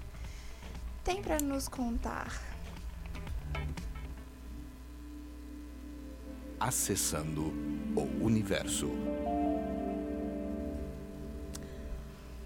tem 1.03 1.21
para 1.21 1.39
nos 1.39 1.67
contar. 1.67 2.31
Acessando 6.59 7.53
o 7.95 8.23
universo. 8.23 8.89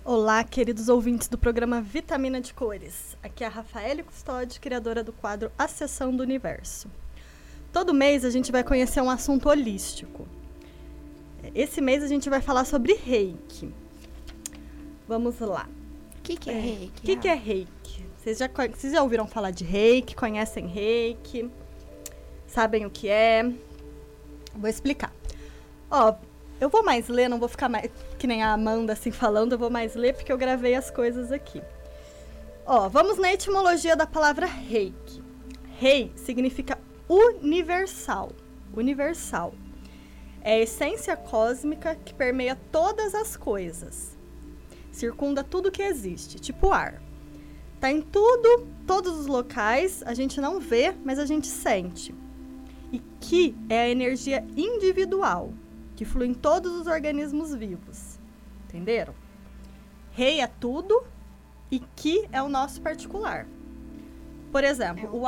Olá, 0.06 0.44
queridos 0.44 0.90
ouvintes 0.90 1.28
do 1.28 1.38
programa 1.38 1.82
Vitamina 1.82 2.42
de 2.42 2.54
Cores. 2.54 3.18
Aqui 3.22 3.44
é 3.44 3.48
a 3.48 3.50
Rafaela 3.50 4.04
Custódio, 4.04 4.62
criadora 4.62 5.04
do 5.04 5.14
quadro 5.14 5.52
Acessando 5.58 6.22
o 6.22 6.26
Universo. 6.26 6.90
Todo 7.74 7.92
mês 7.92 8.24
a 8.24 8.30
gente 8.30 8.52
vai 8.52 8.64
conhecer 8.64 9.02
um 9.02 9.10
assunto 9.10 9.50
holístico. 9.50 10.28
Esse 11.56 11.82
mês 11.82 12.04
a 12.04 12.08
gente 12.08 12.30
vai 12.30 12.40
falar 12.40 12.66
sobre 12.66 12.94
reiki. 12.94 13.74
Vamos 15.08 15.40
lá. 15.40 15.68
O 16.20 16.22
que, 16.22 16.38
que, 16.38 16.52
é, 16.52 16.54
é 16.54 16.60
reiki? 16.60 16.86
O 16.86 17.02
que, 17.02 17.16
que 17.16 17.28
é 17.28 17.34
reiki? 17.34 18.06
Vocês 18.16 18.38
já, 18.38 18.48
vocês 18.48 18.94
já 18.94 19.02
ouviram 19.02 19.28
falar 19.28 19.50
de 19.50 19.64
reiki? 19.64 20.16
Conhecem 20.16 20.68
reiki? 20.68 21.50
Sabem 22.46 22.86
o 22.86 22.92
que 22.92 23.10
é? 23.10 23.52
Vou 24.56 24.70
explicar. 24.70 25.12
Ó, 25.90 26.14
eu 26.62 26.70
vou 26.70 26.84
mais 26.84 27.08
ler, 27.08 27.28
não 27.28 27.40
vou 27.40 27.50
ficar 27.50 27.70
mais 27.70 27.90
que 28.20 28.28
nem 28.28 28.44
a 28.44 28.54
Amanda 28.54 28.94
assim 28.94 29.10
falando, 29.12 29.54
eu 29.54 29.60
vou 29.60 29.72
mais 29.72 29.96
ler 29.96 30.14
porque 30.14 30.32
eu 30.32 30.38
gravei 30.38 30.76
as 30.76 30.92
coisas 30.92 31.32
aqui. 31.32 31.62
Ó, 32.68 32.88
vamos 32.88 33.18
na 33.18 33.34
etimologia 33.34 33.96
da 33.96 34.06
palavra 34.06 34.46
reiki. 34.46 35.24
Rei 35.80 36.12
significa 36.16 36.78
universal. 37.10 38.32
Universal. 38.76 39.54
É 40.42 40.56
a 40.56 40.60
essência 40.60 41.16
cósmica 41.16 41.96
que 41.96 42.14
permeia 42.14 42.58
todas 42.72 43.16
as 43.16 43.38
coisas. 43.38 44.18
Circunda 44.92 45.44
tudo 45.44 45.72
que 45.72 45.82
existe, 45.82 46.40
tipo 46.40 46.72
ar. 46.72 47.02
Tá 47.80 47.92
em 47.92 48.02
tudo, 48.02 48.68
todos 48.86 49.20
os 49.20 49.28
locais, 49.28 50.04
a 50.06 50.14
gente 50.14 50.40
não 50.40 50.60
vê, 50.60 50.94
mas 51.04 51.20
a 51.20 51.26
gente 51.26 51.48
sente. 51.48 52.14
E 52.92 53.00
que 53.20 53.56
é 53.70 53.82
a 53.82 53.90
energia 53.90 54.46
individual, 54.56 55.54
que 55.96 56.06
flui 56.06 56.28
em 56.28 56.34
todos 56.34 56.72
os 56.74 56.88
organismos 56.88 57.54
vivos. 57.54 58.20
Entenderam? 58.66 59.14
Rei 60.12 60.42
é 60.42 60.48
tudo 60.48 61.04
e 61.72 61.80
que 61.80 62.28
é 62.32 62.42
o 62.42 62.50
nosso 62.50 62.82
particular. 62.82 63.48
Por 64.52 64.64
exemplo, 64.64 65.06
é 65.06 65.10
o, 65.10 65.22
o 65.22 65.28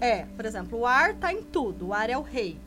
É, 0.00 0.24
por 0.36 0.44
exemplo, 0.44 0.78
o 0.78 0.86
ar 0.86 1.14
está 1.14 1.32
em 1.32 1.42
tudo, 1.42 1.88
o 1.88 1.94
ar 1.94 2.10
é 2.10 2.16
o 2.16 2.22
rei. 2.22 2.58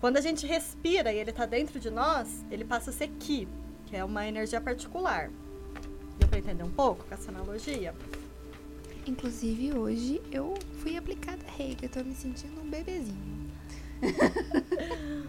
Quando 0.00 0.16
a 0.16 0.20
gente 0.20 0.46
respira 0.46 1.12
e 1.12 1.18
ele 1.18 1.30
está 1.30 1.44
dentro 1.44 1.80
de 1.80 1.90
nós, 1.90 2.44
ele 2.50 2.64
passa 2.64 2.90
a 2.90 2.92
ser 2.92 3.08
ki, 3.08 3.48
que 3.86 3.96
é 3.96 4.04
uma 4.04 4.26
energia 4.26 4.60
particular. 4.60 5.30
Deu 6.18 6.28
para 6.28 6.38
entender 6.38 6.62
um 6.62 6.70
pouco 6.70 7.04
com 7.04 7.14
essa 7.14 7.30
analogia? 7.30 7.94
Inclusive, 9.06 9.72
hoje 9.76 10.22
eu 10.30 10.54
fui 10.80 10.96
aplicada 10.96 11.42
reiki, 11.56 11.84
eu 11.84 11.90
tô 11.90 12.04
me 12.04 12.14
sentindo 12.14 12.60
um 12.60 12.68
bebezinho. 12.68 13.50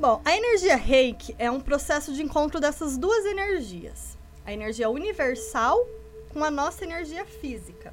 Bom, 0.00 0.20
a 0.24 0.36
energia 0.36 0.76
reiki 0.76 1.34
é 1.38 1.50
um 1.50 1.60
processo 1.60 2.12
de 2.12 2.22
encontro 2.22 2.60
dessas 2.60 2.96
duas 2.96 3.24
energias. 3.24 4.16
A 4.46 4.52
energia 4.52 4.88
universal 4.88 5.78
com 6.32 6.42
a 6.42 6.50
nossa 6.50 6.84
energia 6.84 7.24
física. 7.24 7.92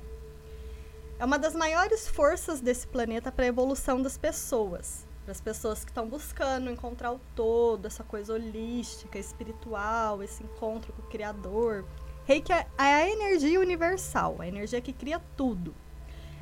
É 1.18 1.24
uma 1.24 1.40
das 1.40 1.56
maiores 1.56 2.10
forças 2.10 2.60
desse 2.60 2.86
planeta 2.86 3.32
para 3.32 3.46
a 3.46 3.48
evolução 3.48 4.02
das 4.02 4.18
pessoas. 4.18 5.08
Para 5.24 5.32
as 5.32 5.40
pessoas 5.40 5.86
que 5.86 5.90
estão 5.90 6.10
buscando 6.10 6.70
encontrar 6.70 7.14
o 7.14 7.22
todo, 7.34 7.86
essa 7.86 8.04
coisa 8.04 8.34
holística, 8.34 9.18
espiritual, 9.18 10.22
esse 10.22 10.44
encontro 10.44 10.92
com 10.92 11.02
o 11.02 11.06
Criador. 11.06 11.86
Reiki 12.26 12.52
é 12.52 12.68
a 12.78 13.10
energia 13.10 13.60
universal, 13.62 14.36
a 14.40 14.48
energia 14.48 14.82
que 14.82 14.92
cria 14.92 15.22
tudo. 15.38 15.74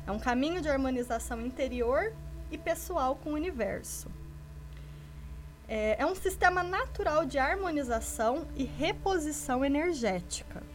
É 0.04 0.10
um 0.10 0.18
caminho 0.18 0.60
de 0.60 0.68
harmonização 0.68 1.40
interior 1.40 2.12
e 2.50 2.58
pessoal 2.58 3.14
com 3.14 3.30
o 3.30 3.34
universo. 3.34 4.08
É, 5.68 6.02
é 6.02 6.04
um 6.04 6.16
sistema 6.16 6.64
natural 6.64 7.24
de 7.24 7.38
harmonização 7.38 8.48
e 8.56 8.64
reposição 8.64 9.64
energética 9.64 10.73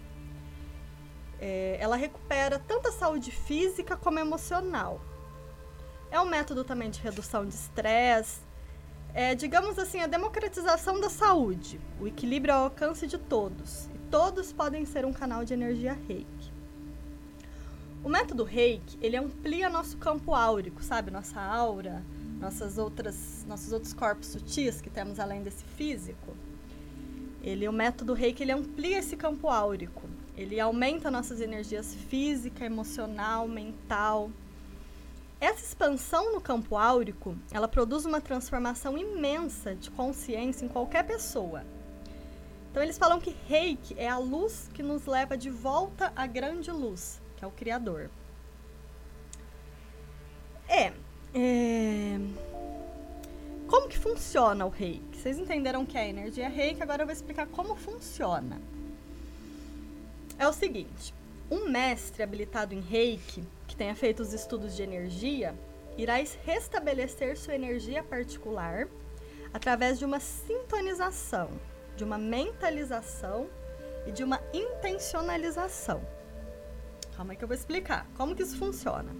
é, 1.39 1.77
ela 1.79 1.95
recupera 1.95 2.59
tanto 2.59 2.89
a 2.89 2.91
saúde 2.91 3.31
física 3.31 3.95
como 3.95 4.19
emocional. 4.19 4.99
É 6.11 6.19
um 6.19 6.25
método 6.25 6.63
também 6.63 6.89
de 6.89 6.99
redução 6.99 7.45
de 7.45 7.53
estresse. 7.53 8.41
É, 9.13 9.33
digamos 9.33 9.79
assim, 9.79 10.01
a 10.01 10.07
democratização 10.07 10.99
da 10.99 11.09
saúde, 11.09 11.79
o 11.99 12.07
equilíbrio 12.07 12.53
ao 12.53 12.63
alcance 12.65 13.07
de 13.07 13.17
todos. 13.17 13.85
E 13.93 13.97
todos 14.11 14.51
podem 14.51 14.85
ser 14.85 15.05
um 15.05 15.13
canal 15.13 15.43
de 15.43 15.53
energia 15.53 15.93
reiki. 16.07 16.51
O 18.03 18.09
método 18.09 18.43
reiki, 18.43 18.97
ele 19.01 19.17
amplia 19.17 19.69
nosso 19.69 19.97
campo 19.97 20.33
áurico, 20.33 20.81
sabe? 20.83 21.11
Nossa 21.11 21.41
aura, 21.41 22.03
nossas 22.39 22.77
outras, 22.77 23.45
nossos 23.47 23.73
outros 23.73 23.93
corpos 23.93 24.27
sutis 24.27 24.79
que 24.79 24.89
temos 24.89 25.19
além 25.19 25.41
desse 25.41 25.63
físico. 25.63 26.35
Ele, 27.43 27.67
o 27.67 27.73
método 27.73 28.13
reiki, 28.13 28.43
ele 28.43 28.51
amplia 28.51 28.99
esse 28.99 29.17
campo 29.17 29.49
áurico. 29.49 30.09
Ele 30.39 30.57
aumenta 30.57 31.11
nossas 31.11 31.41
energias 31.41 31.93
física, 31.93 32.63
emocional, 32.63 33.45
mental. 33.45 34.31
Essa 35.37 35.65
expansão 35.65 36.31
no 36.33 36.39
campo 36.39 36.77
áurico, 36.77 37.35
ela 37.51 37.67
produz 37.67 38.05
uma 38.05 38.21
transformação 38.21 38.97
imensa 38.97 39.75
de 39.75 39.91
consciência 39.91 40.63
em 40.63 40.69
qualquer 40.69 41.05
pessoa. 41.05 41.65
Então 42.71 42.81
eles 42.81 42.97
falam 42.97 43.19
que 43.19 43.35
Reiki 43.49 43.93
é 43.97 44.07
a 44.07 44.17
luz 44.17 44.69
que 44.73 44.81
nos 44.81 45.05
leva 45.05 45.37
de 45.37 45.49
volta 45.49 46.13
à 46.15 46.25
grande 46.25 46.71
luz, 46.71 47.21
que 47.35 47.43
é 47.43 47.47
o 47.47 47.51
Criador. 47.51 48.09
É, 50.69 50.93
é... 51.33 52.17
Como 53.67 53.89
que 53.89 53.97
funciona 53.97 54.65
o 54.65 54.69
Reiki? 54.69 55.17
Vocês 55.17 55.37
entenderam 55.37 55.85
que 55.85 55.97
é 55.97 56.07
energia 56.07 56.47
Reiki, 56.47 56.81
agora 56.81 57.01
eu 57.01 57.05
vou 57.05 57.13
explicar 57.13 57.45
como 57.47 57.75
funciona 57.75 58.78
é 60.39 60.47
o 60.47 60.53
seguinte: 60.53 61.13
um 61.51 61.69
mestre 61.69 62.23
habilitado 62.23 62.73
em 62.73 62.79
Reiki, 62.79 63.43
que 63.67 63.75
tenha 63.75 63.93
feito 63.93 64.21
os 64.21 64.33
estudos 64.33 64.75
de 64.75 64.81
energia, 64.81 65.53
irá 65.97 66.15
restabelecer 66.45 67.37
sua 67.37 67.53
energia 67.53 68.01
particular 68.01 68.87
através 69.53 69.99
de 69.99 70.05
uma 70.05 70.19
sintonização, 70.19 71.49
de 71.97 72.03
uma 72.03 72.17
mentalização 72.17 73.47
e 74.07 74.11
de 74.11 74.23
uma 74.23 74.39
intencionalização. 74.53 76.01
Calma 77.15 77.33
aí 77.33 77.37
que 77.37 77.43
eu 77.43 77.47
vou 77.47 77.55
explicar 77.55 78.07
como 78.15 78.33
que 78.33 78.43
isso 78.43 78.57
funciona. 78.57 79.11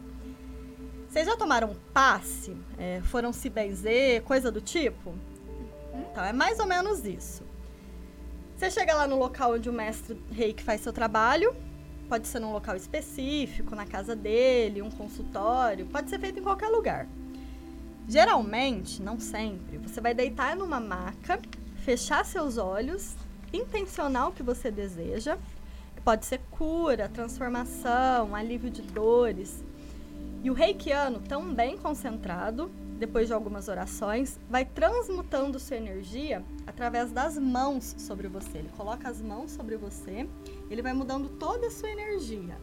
Vocês 1.09 1.25
já 1.25 1.35
tomaram 1.35 1.75
passe? 1.91 2.55
É, 2.77 3.01
foram 3.01 3.33
se 3.33 3.49
benzer, 3.49 4.21
coisa 4.21 4.51
do 4.51 4.61
tipo? 4.61 5.15
Então, 5.93 6.23
é 6.23 6.31
mais 6.31 6.59
ou 6.59 6.67
menos 6.67 7.03
isso. 7.03 7.43
Você 8.59 8.69
chega 8.69 8.93
lá 8.93 9.07
no 9.07 9.17
local 9.17 9.53
onde 9.53 9.69
o 9.69 9.73
mestre 9.73 10.21
reiki 10.29 10.61
faz 10.61 10.81
seu 10.81 10.91
trabalho, 10.91 11.55
pode 12.09 12.27
ser 12.27 12.39
num 12.39 12.51
local 12.51 12.75
específico, 12.75 13.73
na 13.73 13.85
casa 13.85 14.17
dele, 14.17 14.81
um 14.81 14.91
consultório, 14.91 15.85
pode 15.85 16.09
ser 16.09 16.19
feito 16.19 16.39
em 16.39 16.43
qualquer 16.43 16.67
lugar. 16.67 17.07
Geralmente, 18.05 19.01
não 19.01 19.17
sempre, 19.17 19.77
você 19.77 20.01
vai 20.01 20.13
deitar 20.13 20.57
numa 20.57 20.77
maca, 20.77 21.39
fechar 21.85 22.25
seus 22.25 22.57
olhos, 22.57 23.15
intencionar 23.53 24.27
o 24.27 24.33
que 24.33 24.43
você 24.43 24.69
deseja, 24.69 25.37
pode 26.03 26.25
ser 26.25 26.41
cura, 26.51 27.07
transformação, 27.07 28.35
alívio 28.35 28.69
de 28.69 28.81
dores. 28.81 29.63
E 30.43 30.51
o 30.51 30.53
reikiano, 30.53 31.21
tão 31.21 31.53
bem 31.53 31.77
concentrado, 31.77 32.69
depois 32.99 33.27
de 33.27 33.33
algumas 33.33 33.69
orações, 33.69 34.37
vai 34.49 34.65
transmutando 34.65 35.57
sua 35.57 35.77
energia 35.77 36.43
através 36.67 37.11
das 37.11 37.37
mãos 37.37 37.95
sobre 37.97 38.27
você. 38.27 38.59
Ele 38.59 38.69
coloca 38.75 39.09
as 39.09 39.21
mãos 39.21 39.51
sobre 39.51 39.77
você, 39.77 40.27
ele 40.69 40.81
vai 40.81 40.93
mudando 40.93 41.29
toda 41.29 41.67
a 41.67 41.71
sua 41.71 41.89
energia. 41.89 42.57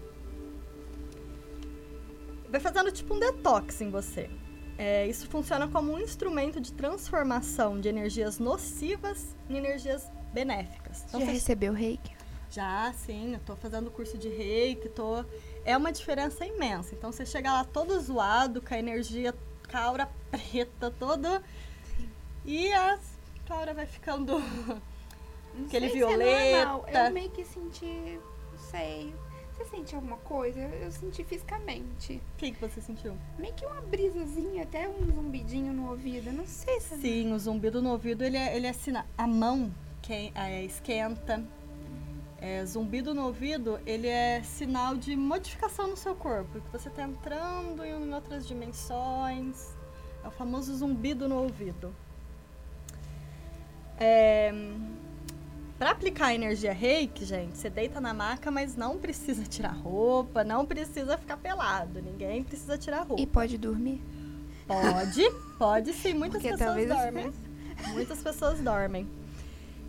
Vai 2.48 2.60
fazendo 2.60 2.92
tipo 2.92 3.14
um 3.14 3.18
detox 3.18 3.80
em 3.80 3.90
você. 3.90 4.30
É, 4.78 5.06
isso 5.08 5.26
funciona 5.26 5.66
como 5.66 5.92
um 5.92 5.98
instrumento 5.98 6.60
de 6.60 6.70
transformação 6.72 7.80
de 7.80 7.88
energias 7.88 8.38
nocivas 8.38 9.34
em 9.48 9.56
energias 9.56 10.06
benéficas. 10.34 11.02
Então, 11.08 11.20
Já 11.20 11.26
você... 11.26 11.32
recebeu 11.32 11.72
reiki? 11.72 12.14
Já, 12.50 12.92
sim. 12.92 13.32
Eu 13.32 13.40
tô 13.40 13.56
fazendo 13.56 13.90
curso 13.90 14.18
de 14.18 14.28
reiki, 14.28 14.88
tô... 14.90 15.24
É 15.64 15.76
uma 15.76 15.90
diferença 15.90 16.44
imensa. 16.44 16.94
Então, 16.94 17.10
você 17.10 17.24
chega 17.24 17.50
lá 17.50 17.64
todo 17.64 17.98
zoado, 17.98 18.60
com 18.60 18.74
a 18.74 18.78
energia 18.78 19.34
com 19.66 19.76
a 19.76 19.80
aura 19.80 20.08
preta, 20.38 20.90
todo. 20.90 21.42
E 22.44 22.70
tua 23.44 23.56
aura 23.58 23.74
vai 23.74 23.86
ficando 23.86 24.38
Não 24.38 25.66
Aquele 25.66 25.88
sei 25.90 25.98
se 25.98 26.04
é 26.04 26.06
violeta. 26.08 26.98
eu 27.06 27.12
meio 27.12 27.30
que 27.30 27.44
senti, 27.44 28.18
não 28.52 28.58
sei. 28.58 29.14
Você 29.52 29.64
sente 29.64 29.94
alguma 29.94 30.18
coisa? 30.18 30.60
Eu, 30.60 30.68
eu 30.82 30.92
senti 30.92 31.24
fisicamente. 31.24 32.20
O 32.34 32.36
que, 32.36 32.52
que 32.52 32.60
você 32.60 32.78
sentiu? 32.82 33.16
Meio 33.38 33.54
que 33.54 33.64
uma 33.64 33.80
brisazinha, 33.80 34.64
até 34.64 34.86
um 34.86 35.06
zumbidinho 35.14 35.72
no 35.72 35.88
ouvido. 35.90 36.30
Não 36.30 36.46
sei 36.46 36.78
se 36.80 36.96
Sim, 36.98 37.32
o 37.32 37.38
zumbido 37.38 37.80
no 37.80 37.90
ouvido, 37.90 38.22
ele 38.22 38.36
é, 38.36 38.54
ele 38.54 38.66
é 38.66 38.72
sina- 38.74 39.06
A 39.16 39.26
mão 39.26 39.72
que 40.02 40.30
é, 40.34 40.62
esquenta. 40.62 41.42
É, 42.38 42.62
zumbido 42.66 43.14
no 43.14 43.24
ouvido, 43.24 43.80
ele 43.86 44.06
é 44.08 44.42
sinal 44.42 44.94
de 44.94 45.16
modificação 45.16 45.88
no 45.88 45.96
seu 45.96 46.14
corpo. 46.14 46.60
Que 46.60 46.70
você 46.70 46.90
está 46.90 47.02
entrando 47.04 47.82
em 47.82 48.12
outras 48.12 48.46
dimensões. 48.46 49.74
É 50.26 50.28
o 50.28 50.32
famoso 50.32 50.74
zumbido 50.74 51.28
no 51.28 51.36
ouvido. 51.36 51.94
É, 53.96 54.52
para 55.78 55.92
aplicar 55.92 56.26
a 56.26 56.34
energia 56.34 56.72
reiki, 56.72 57.24
gente, 57.24 57.56
você 57.56 57.70
deita 57.70 58.00
na 58.00 58.12
maca, 58.12 58.50
mas 58.50 58.74
não 58.74 58.98
precisa 58.98 59.44
tirar 59.44 59.70
roupa, 59.70 60.42
não 60.42 60.66
precisa 60.66 61.16
ficar 61.16 61.36
pelado. 61.36 62.02
Ninguém 62.02 62.42
precisa 62.42 62.76
tirar 62.76 63.02
roupa. 63.04 63.22
E 63.22 63.26
pode 63.26 63.56
dormir? 63.56 64.02
Pode, 64.66 65.30
pode 65.56 65.92
sim. 65.92 66.12
Muitas 66.18 66.42
Porque 66.42 66.56
pessoas 66.56 66.88
dormem. 66.88 67.32
Muitas 67.92 68.20
pessoas 68.20 68.60
dormem. 68.60 69.08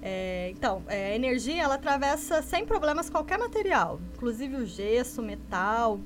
É, 0.04 0.52
então, 0.52 0.84
é, 0.88 1.14
a 1.14 1.16
energia 1.16 1.64
ela 1.64 1.76
atravessa 1.76 2.44
sem 2.44 2.64
problemas 2.64 3.10
qualquer 3.10 3.40
material, 3.40 4.00
inclusive 4.14 4.56
o 4.56 4.68
gesso, 4.68 5.20
o 5.20 5.26
metal. 5.26 6.00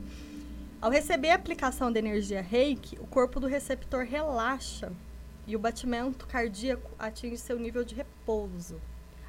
Ao 0.82 0.90
receber 0.90 1.30
a 1.30 1.36
aplicação 1.36 1.92
da 1.92 2.00
energia 2.00 2.42
reiki, 2.42 2.98
o 3.00 3.06
corpo 3.06 3.40
do 3.40 3.46
receptor 3.46 4.04
relaxa 4.04 4.92
e 5.46 5.56
o 5.56 5.60
batimento 5.60 6.26
cardíaco 6.26 6.90
atinge 6.98 7.38
seu 7.38 7.60
nível 7.60 7.84
de 7.84 7.94
repouso. 7.94 8.82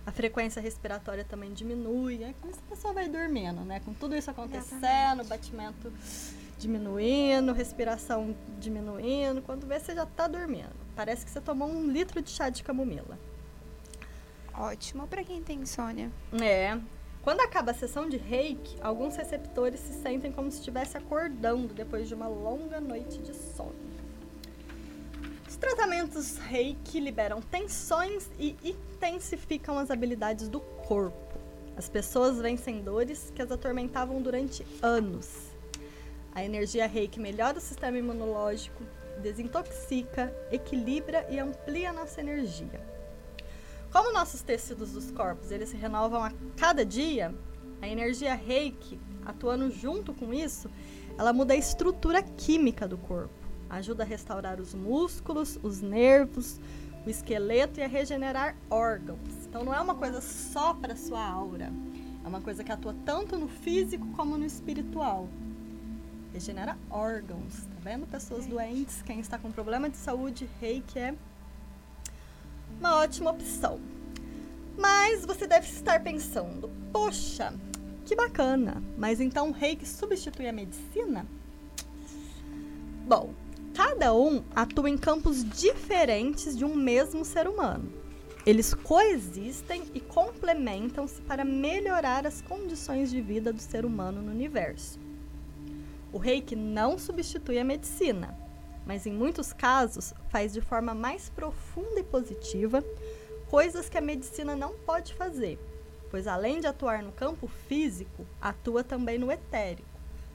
A 0.07 0.11
frequência 0.11 0.63
respiratória 0.63 1.25
também 1.25 1.53
diminui, 1.53 2.25
é 2.25 2.35
como 2.41 2.55
se 2.55 2.61
a 2.67 2.71
pessoa 2.71 2.95
vai 2.95 3.07
dormindo, 3.07 3.61
né? 3.61 3.81
Com 3.85 3.93
tudo 3.93 4.17
isso 4.17 4.31
acontecendo, 4.31 4.79
Exatamente. 4.79 5.27
o 5.27 5.29
batimento 5.29 5.93
diminuindo, 6.59 7.53
respiração 7.53 8.35
diminuindo. 8.59 9.43
Quando 9.43 9.67
vê, 9.67 9.79
você 9.79 9.95
já 9.95 10.07
tá 10.07 10.27
dormindo. 10.27 10.73
Parece 10.97 11.23
que 11.25 11.31
você 11.31 11.41
tomou 11.41 11.69
um 11.69 11.87
litro 11.87 12.23
de 12.23 12.31
chá 12.31 12.49
de 12.49 12.63
camomila. 12.63 13.19
Ótimo 14.55 15.07
pra 15.07 15.23
quem 15.23 15.43
tem 15.43 15.61
insônia. 15.61 16.11
É. 16.41 16.79
Quando 17.23 17.41
acaba 17.41 17.71
a 17.71 17.75
sessão 17.75 18.09
de 18.09 18.17
reiki, 18.17 18.77
alguns 18.81 19.15
receptores 19.15 19.79
se 19.79 19.93
sentem 20.03 20.33
como 20.33 20.51
se 20.51 20.59
estivesse 20.59 20.99
acordando 20.99 21.73
depois 21.73 22.09
de 22.09 22.15
uma 22.15 22.27
longa 22.27 22.81
noite 22.81 23.19
de 23.19 23.33
sono. 23.33 23.77
Os 25.49 25.55
tratamentos 25.55 26.37
reiki 26.39 26.99
liberam 26.99 27.41
tensões 27.41 28.29
e 28.41 28.57
intensificam 28.65 29.79
as 29.79 29.89
habilidades 29.89 30.49
do 30.49 30.59
corpo. 30.59 31.39
As 31.77 31.89
pessoas 31.89 32.39
vencem 32.39 32.83
dores 32.83 33.33
que 33.33 33.41
as 33.41 33.53
atormentavam 33.53 34.21
durante 34.21 34.67
anos. 34.83 35.53
A 36.35 36.45
energia 36.45 36.89
reiki 36.89 37.21
melhora 37.21 37.59
o 37.59 37.61
sistema 37.61 37.99
imunológico, 37.99 38.83
desintoxica, 39.23 40.35
equilibra 40.51 41.25
e 41.31 41.39
amplia 41.39 41.93
nossa 41.93 42.21
energia. 42.21 42.92
Como 43.93 44.11
nossos 44.11 44.41
tecidos 44.41 44.93
dos 44.93 45.11
corpos 45.11 45.51
eles 45.51 45.69
se 45.69 45.77
renovam 45.77 46.25
a 46.25 46.33
cada 46.57 46.83
dia, 46.83 47.35
a 47.83 47.87
energia 47.87 48.35
reiki, 48.35 48.99
atuando 49.27 49.71
junto 49.71 50.15
com 50.15 50.33
isso, 50.33 50.71
ela 51.19 51.31
muda 51.31 51.53
a 51.53 51.57
estrutura 51.57 52.23
química 52.23 52.89
do 52.89 52.97
corpo. 52.97 53.35
Ajuda 53.69 54.03
a 54.03 54.07
restaurar 54.07 54.59
os 54.61 54.73
músculos, 54.75 55.59
os 55.63 55.83
nervos, 55.83 56.59
o 57.07 57.11
esqueleto 57.11 57.81
e 57.81 57.83
a 57.83 57.87
regenerar 57.87 58.57
órgãos. 58.71 59.19
Então 59.47 59.63
não 59.63 59.75
é 59.75 59.81
uma 59.81 59.95
coisa 59.95 60.23
só 60.23 60.73
para 60.73 60.97
sua 60.97 61.23
aura. 61.23 61.71
É 62.25 62.29
uma 62.29 62.41
coisa 62.41 62.65
que 62.65 62.73
atua 62.73 62.95
tanto 63.05 63.37
no 63.37 63.49
físico 63.49 64.07
como 64.17 64.39
no 64.39 64.47
espiritual. 64.47 65.29
Regenera 66.33 66.79
órgãos, 66.89 67.67
tá 67.67 67.77
vendo? 67.83 68.07
Pessoas 68.07 68.47
doentes, 68.47 69.03
quem 69.03 69.21
está 69.21 69.39
com 69.39 69.53
problema 69.53 69.91
de 69.91 69.99
saúde, 69.99 70.49
reiki 70.61 70.99
é 70.99 71.15
uma 72.83 72.97
ótima 72.97 73.31
opção. 73.31 73.79
Mas 74.77 75.25
você 75.25 75.47
deve 75.47 75.69
estar 75.69 76.03
pensando, 76.03 76.69
poxa, 76.93 77.55
que 78.05 78.17
bacana, 78.17 78.83
mas 78.99 79.21
então 79.21 79.51
o 79.51 79.53
reiki 79.53 79.87
substitui 79.87 80.49
a 80.49 80.53
medicina? 80.53 81.25
Bom, 83.07 83.33
cada 83.73 84.13
um 84.13 84.43
atua 84.53 84.91
em 84.91 84.99
campos 84.99 85.45
diferentes 85.49 86.59
de 86.59 86.65
um 86.65 86.75
mesmo 86.75 87.25
ser 87.25 87.47
humano. 87.47 87.89
Eles 88.45 88.75
coexistem 88.75 89.85
e 89.95 90.01
complementam-se 90.01 91.23
para 91.23 91.45
melhorar 91.45 92.27
as 92.27 92.43
condições 92.43 93.13
de 93.13 93.21
vida 93.21 93.53
do 93.53 93.61
ser 93.61 93.85
humano 93.85 94.21
no 94.21 94.33
universo. 94.33 94.99
O 96.13 96.19
reiki 96.19 96.57
não 96.57 96.99
substitui 96.99 97.61
a 97.61 97.65
medicina, 97.65 98.37
mas 98.87 99.07
em 99.07 99.13
muitos 99.13 99.53
casos 99.53 100.13
faz 100.29 100.53
de 100.53 100.61
forma 100.61 100.95
mais 100.95 101.29
profunda 101.29 102.01
e 102.01 102.05
positiva 102.05 102.83
coisas 103.49 103.89
que 103.89 103.99
a 103.99 104.01
medicina 104.01 104.57
não 104.57 104.75
pode 104.75 105.15
fazer, 105.15 105.59
pois 106.11 106.27
além 106.27 106.61
de 106.61 106.67
atuar 106.67 107.03
no 107.03 107.13
campo 107.13 107.47
físico, 107.47 108.27
atua 108.41 108.83
também 108.83 109.19
no 109.19 109.31
etérico, 109.31 109.89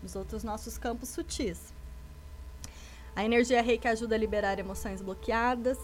nos 0.03 0.15
outros 0.15 0.43
nossos 0.43 0.77
campos 0.77 1.09
sutis. 1.09 1.73
A 3.15 3.25
energia 3.25 3.63
reiki 3.63 3.87
ajuda 3.87 4.13
a 4.13 4.19
liberar 4.19 4.59
emoções 4.59 5.01
bloqueadas, 5.01 5.79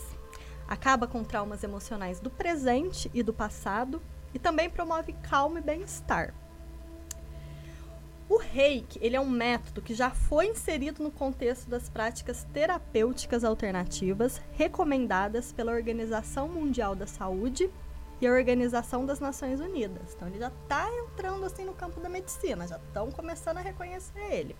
acaba 0.67 1.07
com 1.07 1.23
traumas 1.23 1.63
emocionais 1.63 2.19
do 2.19 2.29
presente 2.29 3.09
e 3.13 3.23
do 3.23 3.33
passado 3.33 4.01
e 4.33 4.39
também 4.39 4.69
promove 4.69 5.13
calma 5.13 5.59
e 5.59 5.61
bem-estar. 5.63 6.33
O 8.33 8.39
reiki, 8.39 8.97
ele 8.99 9.15
é 9.15 9.21
um 9.21 9.29
método 9.29 9.79
que 9.79 9.93
já 9.93 10.09
foi 10.09 10.47
inserido 10.47 11.03
no 11.03 11.11
contexto 11.11 11.69
das 11.69 11.87
práticas 11.87 12.47
terapêuticas 12.51 13.43
alternativas 13.43 14.41
recomendadas 14.53 15.53
pela 15.53 15.71
Organização 15.71 16.47
Mundial 16.47 16.95
da 16.95 17.05
Saúde 17.05 17.69
e 18.19 18.25
a 18.25 18.31
Organização 18.31 19.05
das 19.05 19.19
Nações 19.19 19.59
Unidas. 19.59 20.15
Então 20.15 20.27
ele 20.27 20.39
já 20.39 20.47
está 20.47 20.89
entrando 20.91 21.45
assim 21.45 21.63
no 21.63 21.75
campo 21.75 21.99
da 21.99 22.09
medicina, 22.09 22.67
já 22.67 22.77
estão 22.77 23.11
começando 23.11 23.59
a 23.59 23.61
reconhecer 23.61 24.19
ele. 24.31 24.55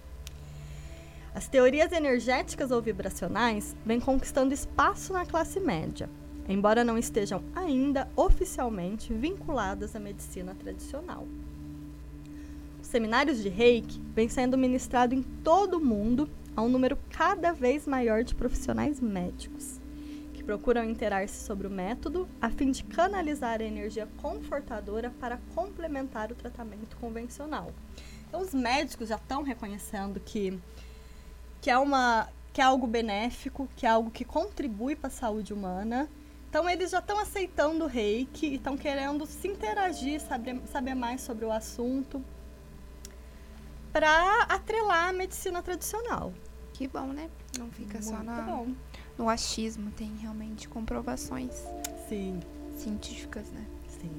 As 1.33 1.47
teorias 1.47 1.91
energéticas 1.91 2.69
ou 2.69 2.79
vibracionais 2.79 3.75
vêm 3.83 3.99
conquistando 3.99 4.53
espaço 4.53 5.11
na 5.13 5.25
classe 5.25 5.59
média, 5.59 6.07
embora 6.47 6.83
não 6.83 6.95
estejam 6.95 7.43
ainda 7.55 8.07
oficialmente 8.15 9.11
vinculadas 9.11 9.95
à 9.95 9.99
medicina 9.99 10.53
tradicional. 10.53 11.27
Os 12.93 12.95
seminários 12.95 13.41
de 13.41 13.49
Reiki 13.49 13.99
vêm 14.13 14.29
sendo 14.29 14.55
ministrados 14.55 15.17
em 15.17 15.23
todo 15.23 15.77
o 15.77 15.83
mundo 15.83 16.29
a 16.55 16.61
um 16.61 16.69
número 16.69 16.95
cada 17.09 17.51
vez 17.51 17.87
maior 17.87 18.23
de 18.23 18.35
profissionais 18.35 18.99
médicos, 18.99 19.81
que 20.31 20.43
procuram 20.43 20.83
interar-se 20.83 21.43
sobre 21.43 21.65
o 21.65 21.71
método 21.71 22.29
a 22.39 22.51
fim 22.51 22.69
de 22.69 22.83
canalizar 22.83 23.61
a 23.61 23.65
energia 23.65 24.07
confortadora 24.21 25.11
para 25.19 25.39
complementar 25.55 26.31
o 26.31 26.35
tratamento 26.35 26.95
convencional. 26.97 27.73
Então, 28.27 28.41
os 28.41 28.53
médicos 28.53 29.09
já 29.09 29.15
estão 29.15 29.41
reconhecendo 29.41 30.19
que 30.19 30.59
que 31.61 31.71
é 31.71 31.77
uma 31.79 32.29
que 32.53 32.61
é 32.61 32.63
algo 32.63 32.85
benéfico, 32.85 33.67
que 33.75 33.87
é 33.87 33.89
algo 33.89 34.11
que 34.11 34.23
contribui 34.23 34.95
para 34.95 35.07
a 35.07 35.11
saúde 35.11 35.51
humana. 35.51 36.07
Então 36.47 36.69
eles 36.69 36.91
já 36.91 36.99
estão 36.99 37.17
aceitando 37.17 37.85
o 37.85 37.87
reiki 37.87 38.45
e 38.45 38.55
estão 38.57 38.77
querendo 38.77 39.25
se 39.25 39.47
interagir, 39.47 40.21
saber, 40.21 40.61
saber 40.67 40.93
mais 40.93 41.21
sobre 41.21 41.43
o 41.43 41.51
assunto 41.51 42.23
para 43.93 44.41
atrelar 44.49 45.09
a 45.09 45.13
medicina 45.13 45.61
tradicional. 45.61 46.33
Que 46.73 46.87
bom, 46.87 47.05
né? 47.07 47.29
Não 47.57 47.69
fica 47.69 48.01
só 48.01 48.15
Muito 48.15 48.25
na, 48.25 48.41
bom. 48.41 48.67
no 49.15 49.29
achismo, 49.29 49.91
tem 49.91 50.11
realmente 50.17 50.67
comprovações 50.67 51.53
Sim, 52.09 52.39
científicas, 52.75 53.51
né? 53.51 53.65
sim. 53.87 54.11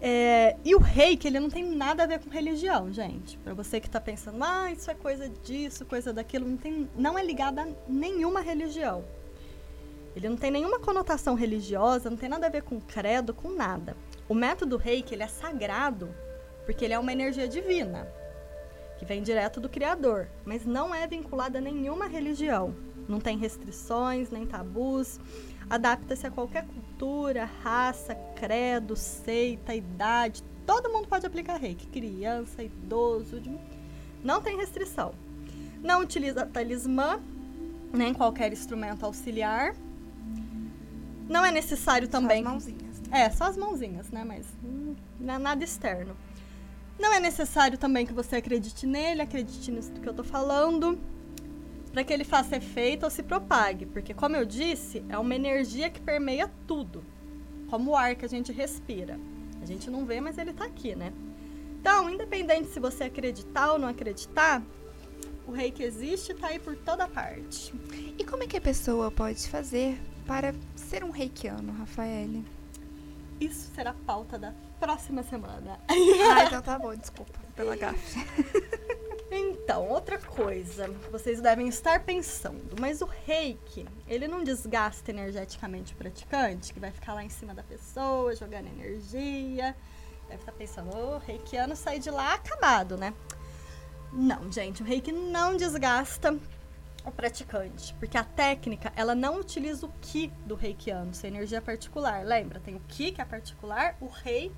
É, 0.00 0.56
e 0.64 0.74
o 0.74 0.78
reiki, 0.78 1.26
ele 1.26 1.40
não 1.40 1.48
tem 1.48 1.64
nada 1.64 2.04
a 2.04 2.06
ver 2.06 2.20
com 2.20 2.28
religião, 2.28 2.92
gente. 2.92 3.38
Para 3.38 3.54
você 3.54 3.80
que 3.80 3.88
tá 3.88 4.00
pensando, 4.00 4.42
ah, 4.44 4.70
isso 4.70 4.90
é 4.90 4.94
coisa 4.94 5.28
disso, 5.28 5.84
coisa 5.86 6.12
daquilo, 6.12 6.48
não, 6.48 6.56
tem, 6.56 6.88
não 6.96 7.18
é 7.18 7.24
ligado 7.24 7.60
a 7.60 7.68
nenhuma 7.88 8.40
religião. 8.40 9.04
Ele 10.14 10.28
não 10.28 10.36
tem 10.36 10.50
nenhuma 10.50 10.80
conotação 10.80 11.34
religiosa, 11.34 12.10
não 12.10 12.16
tem 12.16 12.28
nada 12.28 12.46
a 12.46 12.50
ver 12.50 12.62
com 12.62 12.80
credo, 12.80 13.32
com 13.32 13.50
nada. 13.50 13.96
O 14.28 14.34
método 14.34 14.76
reiki, 14.76 15.14
ele 15.14 15.22
é 15.22 15.28
sagrado 15.28 16.12
porque 16.68 16.84
ele 16.84 16.92
é 16.92 16.98
uma 16.98 17.10
energia 17.10 17.48
divina, 17.48 18.06
que 18.98 19.04
vem 19.06 19.22
direto 19.22 19.58
do 19.58 19.70
Criador, 19.70 20.28
mas 20.44 20.66
não 20.66 20.94
é 20.94 21.06
vinculado 21.06 21.56
a 21.56 21.62
nenhuma 21.62 22.06
religião. 22.06 22.76
Não 23.08 23.18
tem 23.18 23.38
restrições, 23.38 24.30
nem 24.30 24.44
tabus. 24.44 25.18
Adapta-se 25.70 26.26
a 26.26 26.30
qualquer 26.30 26.66
cultura, 26.66 27.46
raça, 27.62 28.14
credo, 28.36 28.94
seita, 28.96 29.74
idade. 29.74 30.44
Todo 30.66 30.90
mundo 30.90 31.08
pode 31.08 31.24
aplicar 31.24 31.56
reiki. 31.56 31.86
Criança, 31.86 32.62
idoso. 32.62 33.40
Não 34.22 34.42
tem 34.42 34.58
restrição. 34.58 35.14
Não 35.82 36.02
utiliza 36.02 36.44
talismã, 36.44 37.18
nem 37.94 38.12
qualquer 38.12 38.52
instrumento 38.52 39.06
auxiliar. 39.06 39.74
Não 41.30 41.46
é 41.46 41.50
necessário 41.50 42.08
também. 42.08 42.42
Só 42.42 42.48
as 42.50 42.52
mãozinhas. 42.52 43.00
Né? 43.00 43.20
É, 43.22 43.30
só 43.30 43.44
as 43.44 43.56
mãozinhas, 43.56 44.10
né? 44.10 44.22
Mas 44.22 44.44
hum, 44.62 44.94
nada 45.18 45.64
externo. 45.64 46.14
Não 46.98 47.14
é 47.14 47.20
necessário 47.20 47.78
também 47.78 48.04
que 48.04 48.12
você 48.12 48.36
acredite 48.36 48.86
nele, 48.86 49.22
acredite 49.22 49.70
nisso 49.70 49.92
que 49.92 50.08
eu 50.08 50.14
tô 50.14 50.24
falando, 50.24 50.98
para 51.92 52.02
que 52.02 52.12
ele 52.12 52.24
faça 52.24 52.56
efeito 52.56 53.04
ou 53.04 53.10
se 53.10 53.22
propague, 53.22 53.86
porque 53.86 54.12
como 54.12 54.34
eu 54.34 54.44
disse, 54.44 55.04
é 55.08 55.16
uma 55.16 55.34
energia 55.34 55.88
que 55.90 56.00
permeia 56.00 56.50
tudo, 56.66 57.04
como 57.70 57.92
o 57.92 57.96
ar 57.96 58.16
que 58.16 58.24
a 58.24 58.28
gente 58.28 58.52
respira. 58.52 59.18
A 59.62 59.64
gente 59.64 59.88
não 59.88 60.04
vê, 60.04 60.20
mas 60.20 60.38
ele 60.38 60.52
tá 60.52 60.64
aqui, 60.64 60.94
né? 60.94 61.12
Então, 61.80 62.10
independente 62.10 62.68
se 62.68 62.80
você 62.80 63.04
acreditar 63.04 63.72
ou 63.72 63.78
não 63.78 63.88
acreditar, 63.88 64.62
o 65.46 65.52
reiki 65.52 65.82
existe 65.82 66.32
e 66.32 66.34
tá 66.34 66.48
aí 66.48 66.58
por 66.58 66.76
toda 66.76 67.06
parte. 67.08 67.72
E 68.18 68.24
como 68.24 68.42
é 68.42 68.46
que 68.46 68.56
a 68.56 68.60
pessoa 68.60 69.10
pode 69.10 69.48
fazer 69.48 69.98
para 70.26 70.54
ser 70.76 71.04
um 71.04 71.10
reikiano, 71.10 71.72
Rafaele? 71.72 72.44
Isso 73.40 73.70
será 73.74 73.94
pauta 74.04 74.36
da 74.38 74.52
próxima 74.78 75.22
semana. 75.22 75.78
Ah, 75.88 76.44
então 76.46 76.62
tá 76.62 76.78
bom, 76.78 76.94
desculpa 76.94 77.38
pela 77.54 77.76
gafe. 77.76 78.18
Então, 79.30 79.86
outra 79.86 80.18
coisa, 80.18 80.88
vocês 81.12 81.40
devem 81.42 81.68
estar 81.68 82.02
pensando, 82.02 82.74
mas 82.80 83.02
o 83.02 83.04
reiki, 83.26 83.86
ele 84.06 84.26
não 84.26 84.42
desgasta 84.42 85.10
energeticamente 85.10 85.92
o 85.92 85.96
praticante, 85.96 86.72
que 86.72 86.80
vai 86.80 86.90
ficar 86.90 87.12
lá 87.12 87.22
em 87.22 87.28
cima 87.28 87.52
da 87.52 87.62
pessoa, 87.62 88.34
jogando 88.34 88.68
energia. 88.68 89.76
Deve 90.28 90.40
estar 90.40 90.52
pensando, 90.52 90.96
o 90.96 91.16
oh, 91.16 91.18
reikiano 91.18 91.76
sai 91.76 91.98
de 91.98 92.10
lá 92.10 92.34
acabado, 92.34 92.96
né? 92.96 93.12
Não, 94.10 94.50
gente, 94.50 94.82
o 94.82 94.86
reiki 94.86 95.12
não 95.12 95.56
desgasta 95.56 96.34
o 97.04 97.12
praticante, 97.12 97.94
porque 97.94 98.16
a 98.16 98.24
técnica, 98.24 98.92
ela 98.96 99.14
não 99.14 99.38
utiliza 99.38 99.86
o 99.86 99.92
ki 100.00 100.32
do 100.46 100.54
reikiano, 100.54 101.14
sua 101.14 101.28
energia 101.28 101.60
particular. 101.60 102.24
Lembra, 102.24 102.60
tem 102.60 102.74
o 102.74 102.80
ki, 102.80 103.12
que 103.12 103.20
é 103.20 103.24
particular, 103.24 103.96
o 104.00 104.06
rei, 104.06 104.52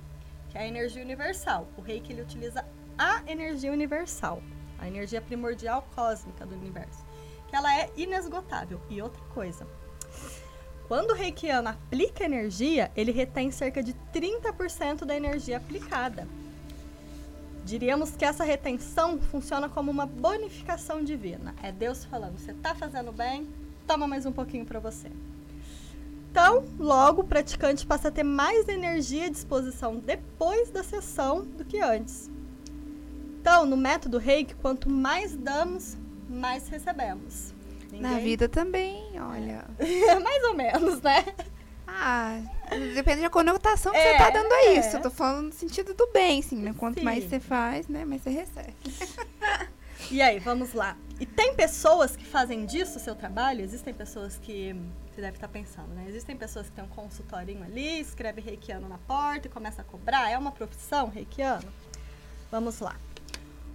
que 0.51 0.57
é 0.57 0.61
a 0.61 0.67
energia 0.67 1.01
universal. 1.01 1.67
O 1.77 1.81
reiki, 1.81 2.11
ele 2.11 2.21
utiliza 2.21 2.65
a 2.97 3.23
energia 3.25 3.71
universal, 3.71 4.43
a 4.77 4.87
energia 4.87 5.21
primordial 5.21 5.87
cósmica 5.95 6.45
do 6.45 6.53
universo, 6.53 7.05
que 7.47 7.55
ela 7.55 7.73
é 7.79 7.89
inesgotável. 7.95 8.79
E 8.89 9.01
outra 9.01 9.23
coisa, 9.33 9.65
quando 10.87 11.11
o 11.11 11.15
reikiano 11.15 11.69
aplica 11.69 12.25
energia, 12.25 12.91
ele 12.97 13.13
retém 13.13 13.49
cerca 13.49 13.81
de 13.81 13.95
30% 14.13 15.05
da 15.05 15.15
energia 15.15 15.55
aplicada. 15.55 16.27
Diríamos 17.63 18.11
que 18.11 18.25
essa 18.25 18.43
retenção 18.43 19.21
funciona 19.21 19.69
como 19.69 19.89
uma 19.89 20.05
bonificação 20.05 21.01
divina. 21.01 21.55
É 21.63 21.71
Deus 21.71 22.03
falando: 22.03 22.37
você 22.37 22.51
está 22.51 22.75
fazendo 22.75 23.13
bem, 23.13 23.47
toma 23.87 24.05
mais 24.05 24.25
um 24.25 24.33
pouquinho 24.33 24.65
para 24.65 24.79
você. 24.79 25.09
Então, 26.31 26.63
logo 26.79 27.21
o 27.21 27.25
praticante 27.25 27.85
passa 27.85 28.07
a 28.07 28.11
ter 28.11 28.23
mais 28.23 28.69
energia 28.69 29.25
à 29.25 29.29
disposição 29.29 29.97
depois 29.97 30.71
da 30.71 30.81
sessão 30.81 31.43
do 31.43 31.65
que 31.65 31.81
antes. 31.81 32.31
Então, 33.41 33.65
no 33.65 33.75
método 33.75 34.17
Reiki, 34.17 34.55
quanto 34.55 34.89
mais 34.89 35.35
damos, 35.35 35.97
mais 36.29 36.69
recebemos. 36.69 37.53
Ninguém... 37.91 38.01
Na 38.01 38.17
vida 38.17 38.47
também, 38.47 39.19
olha. 39.19 39.65
mais 40.23 40.43
ou 40.45 40.55
menos, 40.55 41.01
né? 41.01 41.25
Ah, 41.85 42.39
depende 42.95 43.21
da 43.21 43.29
conotação 43.29 43.91
que 43.91 43.97
é, 43.97 44.13
você 44.13 44.17
tá 44.17 44.29
dando 44.29 44.53
a 44.53 44.71
isso. 44.71 44.95
É. 44.95 44.99
Eu 44.99 45.01
tô 45.01 45.09
falando 45.09 45.47
no 45.47 45.51
sentido 45.51 45.93
do 45.93 46.07
bem, 46.13 46.41
sim, 46.41 46.55
né? 46.55 46.73
Quanto 46.77 46.99
sim. 46.99 47.03
mais 47.03 47.25
você 47.25 47.41
faz, 47.41 47.89
né? 47.89 48.05
Mais 48.05 48.21
você 48.21 48.29
recebe. 48.29 48.73
e 50.09 50.21
aí, 50.21 50.39
vamos 50.39 50.71
lá. 50.71 50.95
E 51.19 51.25
tem 51.25 51.53
pessoas 51.53 52.15
que 52.15 52.23
fazem 52.25 52.65
disso 52.65 52.97
o 52.97 53.01
seu 53.01 53.15
trabalho? 53.15 53.61
Existem 53.61 53.93
pessoas 53.93 54.37
que. 54.37 54.73
Você 55.13 55.19
deve 55.19 55.35
estar 55.35 55.49
pensando, 55.49 55.93
né? 55.93 56.05
Existem 56.07 56.37
pessoas 56.37 56.69
que 56.69 56.75
têm 56.75 56.85
um 56.85 56.87
consultorinho 56.87 57.63
ali, 57.63 57.99
escreve 57.99 58.39
reikiano 58.39 58.87
na 58.87 58.97
porta 58.97 59.47
e 59.47 59.51
começa 59.51 59.81
a 59.81 59.85
cobrar. 59.85 60.29
É 60.29 60.37
uma 60.37 60.51
profissão 60.51 61.09
reikiano? 61.09 61.67
Vamos 62.49 62.79
lá. 62.79 62.95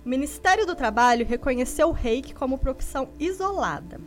O 0.04 0.08
Ministério 0.08 0.64
do 0.64 0.74
Trabalho 0.74 1.26
reconheceu 1.26 1.88
o 1.88 1.92
reiki 1.92 2.32
como 2.32 2.56
profissão 2.56 3.10
isolada. 3.18 4.00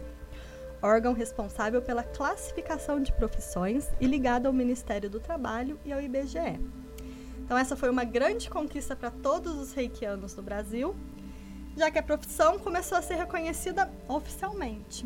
órgão 0.85 1.13
responsável 1.13 1.81
pela 1.81 2.03
classificação 2.03 3.01
de 3.01 3.11
profissões 3.11 3.89
e 3.99 4.05
ligado 4.05 4.45
ao 4.45 4.53
Ministério 4.53 5.09
do 5.09 5.19
Trabalho 5.19 5.79
e 5.83 5.91
ao 5.91 6.01
IBGE. 6.01 6.59
Então, 7.39 7.57
essa 7.57 7.75
foi 7.75 7.89
uma 7.89 8.03
grande 8.03 8.49
conquista 8.49 8.95
para 8.95 9.09
todos 9.09 9.55
os 9.55 9.73
reikianos 9.73 10.35
no 10.35 10.43
Brasil, 10.43 10.95
já 11.75 11.89
que 11.89 11.99
a 11.99 12.03
profissão 12.03 12.59
começou 12.59 12.97
a 12.97 13.01
ser 13.01 13.15
reconhecida 13.15 13.91
oficialmente. 14.07 15.05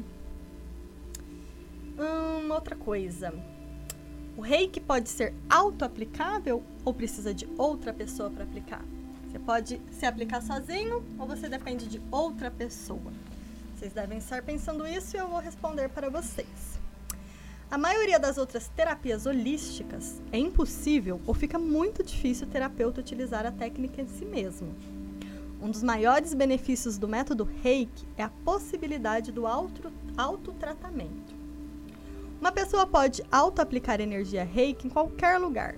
Hum, 1.97 2.51
outra 2.51 2.75
coisa. 2.75 3.33
O 4.37 4.41
reiki 4.41 4.79
pode 4.79 5.09
ser 5.09 5.33
auto-aplicável 5.49 6.63
ou 6.85 6.93
precisa 6.93 7.33
de 7.33 7.47
outra 7.57 7.93
pessoa 7.93 8.29
para 8.29 8.43
aplicar? 8.43 8.83
Você 9.27 9.39
pode 9.39 9.81
se 9.91 10.05
aplicar 10.05 10.41
sozinho 10.41 11.03
ou 11.19 11.27
você 11.27 11.49
depende 11.49 11.87
de 11.87 12.01
outra 12.09 12.49
pessoa? 12.49 13.11
Vocês 13.79 13.93
devem 13.93 14.17
estar 14.17 14.43
pensando 14.43 14.85
isso 14.85 15.15
e 15.15 15.19
eu 15.21 15.29
vou 15.29 15.39
responder 15.39 15.87
para 15.87 16.09
vocês. 16.09 16.77
A 17.71 17.77
maioria 17.77 18.19
das 18.19 18.37
outras 18.37 18.67
terapias 18.67 19.25
holísticas 19.25 20.21
é 20.33 20.37
impossível 20.37 21.21
ou 21.25 21.33
fica 21.33 21.57
muito 21.57 22.03
difícil 22.03 22.45
o 22.45 22.49
terapeuta 22.49 22.99
utilizar 22.99 23.45
a 23.45 23.53
técnica 23.53 24.01
em 24.01 24.07
si 24.09 24.25
mesmo. 24.25 24.75
Um 25.61 25.71
dos 25.71 25.81
maiores 25.81 26.33
benefícios 26.33 26.97
do 26.97 27.07
método 27.07 27.45
Reiki 27.63 28.05
é 28.17 28.23
a 28.23 28.29
possibilidade 28.43 29.31
do 29.31 29.47
auto, 29.47 29.89
autotratamento. 30.17 31.33
Uma 32.41 32.51
pessoa 32.51 32.85
pode 32.85 33.23
auto-aplicar 33.31 34.01
energia 34.01 34.43
Reiki 34.43 34.87
em 34.87 34.89
qualquer 34.89 35.37
lugar, 35.37 35.77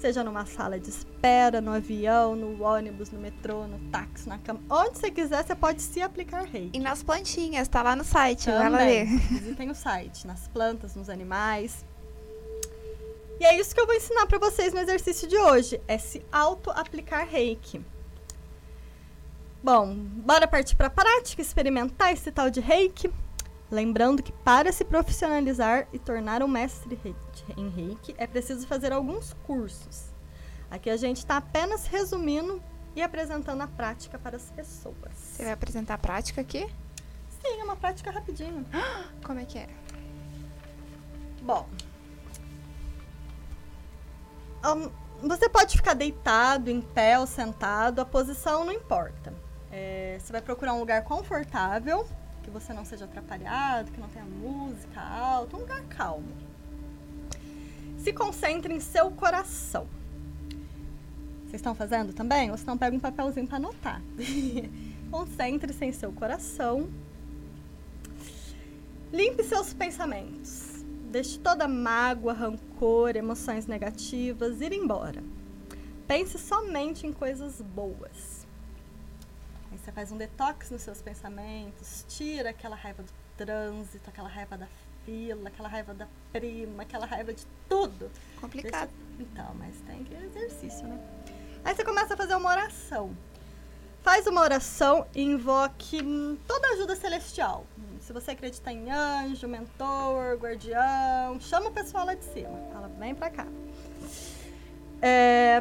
seja 0.00 0.22
numa 0.22 0.44
sala 0.46 0.78
de 0.78 0.90
espera, 0.90 1.60
no 1.60 1.70
avião, 1.72 2.34
no 2.36 2.62
ônibus, 2.62 3.10
no 3.10 3.18
metrô, 3.18 3.66
no 3.66 3.78
táxi, 3.90 4.28
na 4.28 4.38
cama. 4.38 4.60
Onde 4.70 4.98
você 4.98 5.10
quiser, 5.10 5.44
você 5.44 5.54
pode 5.54 5.82
se 5.82 6.02
aplicar 6.02 6.44
reiki. 6.44 6.76
E 6.76 6.80
nas 6.80 7.02
plantinhas, 7.02 7.68
tá 7.68 7.82
lá 7.82 7.96
no 7.96 8.04
site, 8.04 8.46
Também. 8.46 8.58
vai 8.60 8.70
lá 8.70 8.78
ver. 8.78 9.06
Visitem 9.06 9.70
o 9.70 9.74
site, 9.74 10.26
nas 10.26 10.48
plantas, 10.48 10.94
nos 10.94 11.08
animais. 11.08 11.84
E 13.40 13.44
é 13.44 13.58
isso 13.58 13.74
que 13.74 13.80
eu 13.80 13.86
vou 13.86 13.94
ensinar 13.94 14.26
para 14.26 14.38
vocês 14.38 14.72
no 14.72 14.80
exercício 14.80 15.26
de 15.26 15.36
hoje, 15.36 15.80
é 15.88 15.98
se 15.98 16.24
auto-aplicar 16.30 17.26
reiki. 17.26 17.84
Bom, 19.62 19.94
bora 19.94 20.46
partir 20.46 20.76
para 20.76 20.88
a 20.88 20.90
prática, 20.90 21.40
experimentar 21.40 22.12
esse 22.12 22.30
tal 22.30 22.50
de 22.50 22.60
reiki. 22.60 23.10
Lembrando 23.70 24.22
que 24.22 24.32
para 24.32 24.70
se 24.72 24.84
profissionalizar 24.84 25.88
e 25.92 25.98
tornar 25.98 26.42
um 26.42 26.48
mestre 26.48 26.98
em 27.56 27.68
reiki, 27.68 28.14
é 28.18 28.26
preciso 28.26 28.66
fazer 28.66 28.92
alguns 28.92 29.32
cursos. 29.46 30.12
Aqui 30.70 30.90
a 30.90 30.96
gente 30.96 31.18
está 31.18 31.38
apenas 31.38 31.86
resumindo 31.86 32.62
e 32.94 33.02
apresentando 33.02 33.62
a 33.62 33.66
prática 33.66 34.18
para 34.18 34.36
as 34.36 34.50
pessoas. 34.50 35.12
Você 35.14 35.44
vai 35.44 35.52
apresentar 35.52 35.94
a 35.94 35.98
prática 35.98 36.40
aqui? 36.40 36.66
Sim, 37.42 37.60
é 37.60 37.64
uma 37.64 37.76
prática 37.76 38.10
rapidinho. 38.10 38.64
Como 39.24 39.38
é 39.38 39.44
que 39.44 39.58
é? 39.58 39.68
Bom, 41.42 41.68
um, 44.64 45.28
você 45.28 45.48
pode 45.48 45.76
ficar 45.76 45.94
deitado, 45.94 46.70
em 46.70 46.80
pé 46.80 47.18
ou 47.18 47.26
sentado, 47.26 48.00
a 48.00 48.04
posição 48.04 48.64
não 48.64 48.72
importa. 48.72 49.32
É, 49.70 50.18
você 50.20 50.32
vai 50.32 50.40
procurar 50.40 50.74
um 50.74 50.80
lugar 50.80 51.02
confortável 51.04 52.06
que 52.44 52.50
você 52.50 52.72
não 52.72 52.84
seja 52.84 53.06
atrapalhado, 53.06 53.90
que 53.90 53.98
não 53.98 54.08
tenha 54.08 54.24
música 54.24 55.00
alta, 55.00 55.56
um 55.56 55.60
lugar 55.60 55.82
calmo. 55.84 56.28
Se 57.98 58.12
concentre 58.12 58.72
em 58.72 58.80
seu 58.80 59.10
coração. 59.10 59.88
Vocês 61.40 61.54
estão 61.54 61.74
fazendo 61.74 62.12
também? 62.12 62.50
Ou 62.50 62.56
se 62.58 62.66
não, 62.66 62.76
pega 62.76 62.94
um 62.94 63.00
papelzinho 63.00 63.46
para 63.46 63.56
anotar. 63.56 64.02
Concentre-se 65.10 65.84
em 65.84 65.92
seu 65.92 66.12
coração. 66.12 66.90
Limpe 69.12 69.42
seus 69.44 69.72
pensamentos. 69.72 70.84
Deixe 71.10 71.38
toda 71.38 71.68
mágoa, 71.68 72.32
rancor, 72.32 73.16
emoções 73.16 73.66
negativas 73.66 74.60
ir 74.60 74.72
embora. 74.72 75.22
Pense 76.06 76.36
somente 76.38 77.06
em 77.06 77.12
coisas 77.12 77.62
boas. 77.62 78.33
Você 79.84 79.92
faz 79.92 80.10
um 80.10 80.16
detox 80.16 80.70
nos 80.70 80.80
seus 80.80 81.02
pensamentos, 81.02 82.06
tira 82.08 82.48
aquela 82.48 82.74
raiva 82.74 83.02
do 83.02 83.12
trânsito, 83.36 84.08
aquela 84.08 84.30
raiva 84.30 84.56
da 84.56 84.66
fila, 85.04 85.48
aquela 85.48 85.68
raiva 85.68 85.92
da 85.92 86.08
prima, 86.32 86.84
aquela 86.84 87.04
raiva 87.04 87.34
de 87.34 87.46
tudo. 87.68 88.10
Complicado. 88.40 88.88
Deixa... 88.88 89.30
Então, 89.30 89.54
mas 89.58 89.78
tem 89.82 90.02
que 90.02 90.14
exercício, 90.14 90.88
né? 90.88 90.98
Aí 91.62 91.74
você 91.74 91.84
começa 91.84 92.14
a 92.14 92.16
fazer 92.16 92.34
uma 92.34 92.48
oração. 92.48 93.14
Faz 94.02 94.26
uma 94.26 94.40
oração 94.40 95.06
e 95.14 95.20
invoque 95.20 95.98
toda 96.46 96.66
a 96.66 96.70
ajuda 96.72 96.96
celestial. 96.96 97.66
Se 98.00 98.10
você 98.10 98.30
acredita 98.30 98.72
em 98.72 98.90
anjo, 98.90 99.46
mentor, 99.46 100.38
guardião, 100.38 101.38
chama 101.40 101.68
o 101.68 101.72
pessoal 101.72 102.06
lá 102.06 102.14
de 102.14 102.24
cima. 102.24 102.58
Fala, 102.72 102.88
vem 102.98 103.14
pra 103.14 103.28
cá. 103.28 103.46
É, 105.02 105.60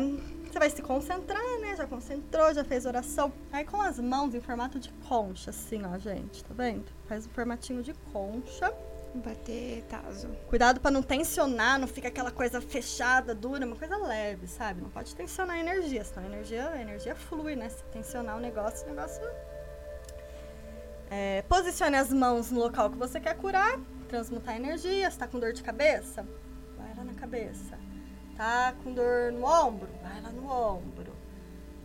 você 0.53 0.59
vai 0.59 0.69
se 0.69 0.83
concentrar, 0.83 1.41
né? 1.61 1.75
Já 1.75 1.87
concentrou, 1.87 2.53
já 2.53 2.63
fez 2.63 2.85
oração. 2.85 3.33
Aí 3.51 3.65
com 3.65 3.81
as 3.81 3.99
mãos 3.99 4.35
em 4.35 4.39
formato 4.39 4.79
de 4.79 4.91
concha, 5.09 5.49
assim, 5.49 5.81
ó, 5.83 5.97
gente. 5.97 6.43
Tá 6.43 6.53
vendo? 6.53 6.85
Faz 7.07 7.25
um 7.25 7.29
formatinho 7.31 7.81
de 7.81 7.93
concha. 8.11 8.71
Bater 9.15 9.83
taso. 9.83 10.27
Cuidado 10.47 10.79
pra 10.79 10.91
não 10.91 11.01
tensionar, 11.01 11.79
não 11.79 11.87
fica 11.87 12.07
aquela 12.07 12.31
coisa 12.31 12.61
fechada, 12.61 13.33
dura, 13.33 13.65
uma 13.65 13.75
coisa 13.75 13.97
leve, 13.97 14.47
sabe? 14.47 14.81
Não 14.81 14.89
pode 14.89 15.15
tensionar 15.15 15.55
a 15.55 15.59
energia, 15.59 16.03
senão 16.03 16.23
a 16.23 16.31
energia, 16.31 16.69
a 16.69 16.81
energia 16.81 17.15
flui, 17.15 17.55
né? 17.55 17.69
Se 17.69 17.83
tensionar 17.85 18.37
o 18.37 18.39
negócio, 18.39 18.85
o 18.85 18.89
negócio. 18.89 19.21
É, 21.09 21.43
posicione 21.43 21.95
as 21.95 22.11
mãos 22.11 22.51
no 22.51 22.59
local 22.59 22.91
que 22.91 22.97
você 22.97 23.19
quer 23.19 23.35
curar, 23.37 23.79
transmutar 24.07 24.53
a 24.53 24.57
energia. 24.57 25.09
Se 25.09 25.17
tá 25.17 25.27
com 25.27 25.39
dor 25.39 25.53
de 25.53 25.63
cabeça, 25.63 26.25
vai 26.77 26.95
lá 26.95 27.03
na 27.03 27.13
cabeça. 27.13 27.82
Tá 28.43 28.75
com 28.83 28.93
dor 28.93 29.31
no 29.31 29.45
ombro, 29.45 29.87
vai 30.01 30.21
lá 30.21 30.29
no 30.29 30.45
ombro. 30.51 31.13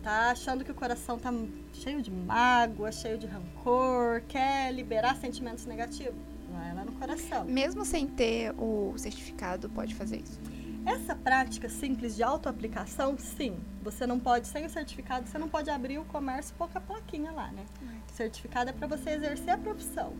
Tá 0.03 0.31
achando 0.31 0.65
que 0.65 0.69
o 0.69 0.75
coração 0.75 1.17
tá 1.17 1.31
cheio 1.71 2.01
de 2.01 2.11
mágoa, 2.11 2.91
cheio 2.91 3.17
de 3.17 3.25
rancor, 3.25 4.21
quer 4.27 4.73
liberar 4.73 5.15
sentimentos 5.15 5.65
negativos? 5.65 6.19
Vai 6.51 6.75
lá 6.75 6.83
no 6.83 6.91
coração. 6.91 7.45
Mesmo 7.45 7.85
sem 7.85 8.05
ter 8.05 8.53
o 8.57 8.93
certificado, 8.97 9.69
pode 9.69 9.95
fazer 9.95 10.17
isso. 10.17 10.37
Essa 10.85 11.15
prática 11.15 11.69
simples 11.69 12.17
de 12.17 12.23
autoaplicação, 12.23 13.17
sim. 13.17 13.57
Você 13.81 14.05
não 14.05 14.19
pode, 14.19 14.45
sem 14.45 14.65
o 14.65 14.69
certificado, 14.69 15.29
você 15.29 15.37
não 15.37 15.47
pode 15.47 15.69
abrir 15.69 15.97
o 15.97 16.03
comércio 16.03 16.53
pouca 16.57 16.81
plaquinha 16.81 17.31
lá, 17.31 17.53
né? 17.53 17.63
O 18.11 18.13
certificado 18.13 18.71
é 18.71 18.73
para 18.73 18.85
você 18.85 19.11
exercer 19.11 19.53
a 19.53 19.57
profissão. 19.57 20.11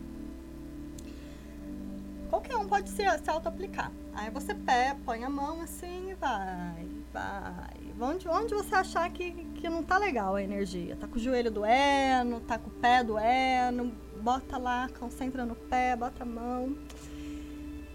Qualquer 2.30 2.56
um 2.56 2.68
pode 2.68 2.88
se, 2.88 3.02
se 3.18 3.28
auto-aplicar. 3.28 3.90
Aí 4.14 4.30
você 4.30 4.54
pé, 4.54 4.96
põe 5.04 5.24
a 5.24 5.28
mão 5.28 5.60
assim 5.60 6.10
e 6.10 6.14
vai, 6.14 6.86
vai. 7.12 7.92
Onde, 8.00 8.28
onde 8.28 8.54
você 8.54 8.74
achar 8.76 9.10
que, 9.10 9.32
que 9.32 9.68
não 9.68 9.82
tá 9.82 9.98
legal 9.98 10.36
a 10.36 10.42
energia. 10.42 10.94
Tá 10.94 11.08
com 11.08 11.16
o 11.16 11.18
joelho 11.18 11.50
doendo, 11.50 12.40
tá 12.46 12.56
com 12.56 12.70
o 12.70 12.72
pé 12.72 13.02
doendo, 13.02 13.92
bota 14.22 14.56
lá, 14.58 14.88
concentra 14.96 15.44
no 15.44 15.56
pé, 15.56 15.96
bota 15.96 16.22
a 16.22 16.26
mão. 16.26 16.78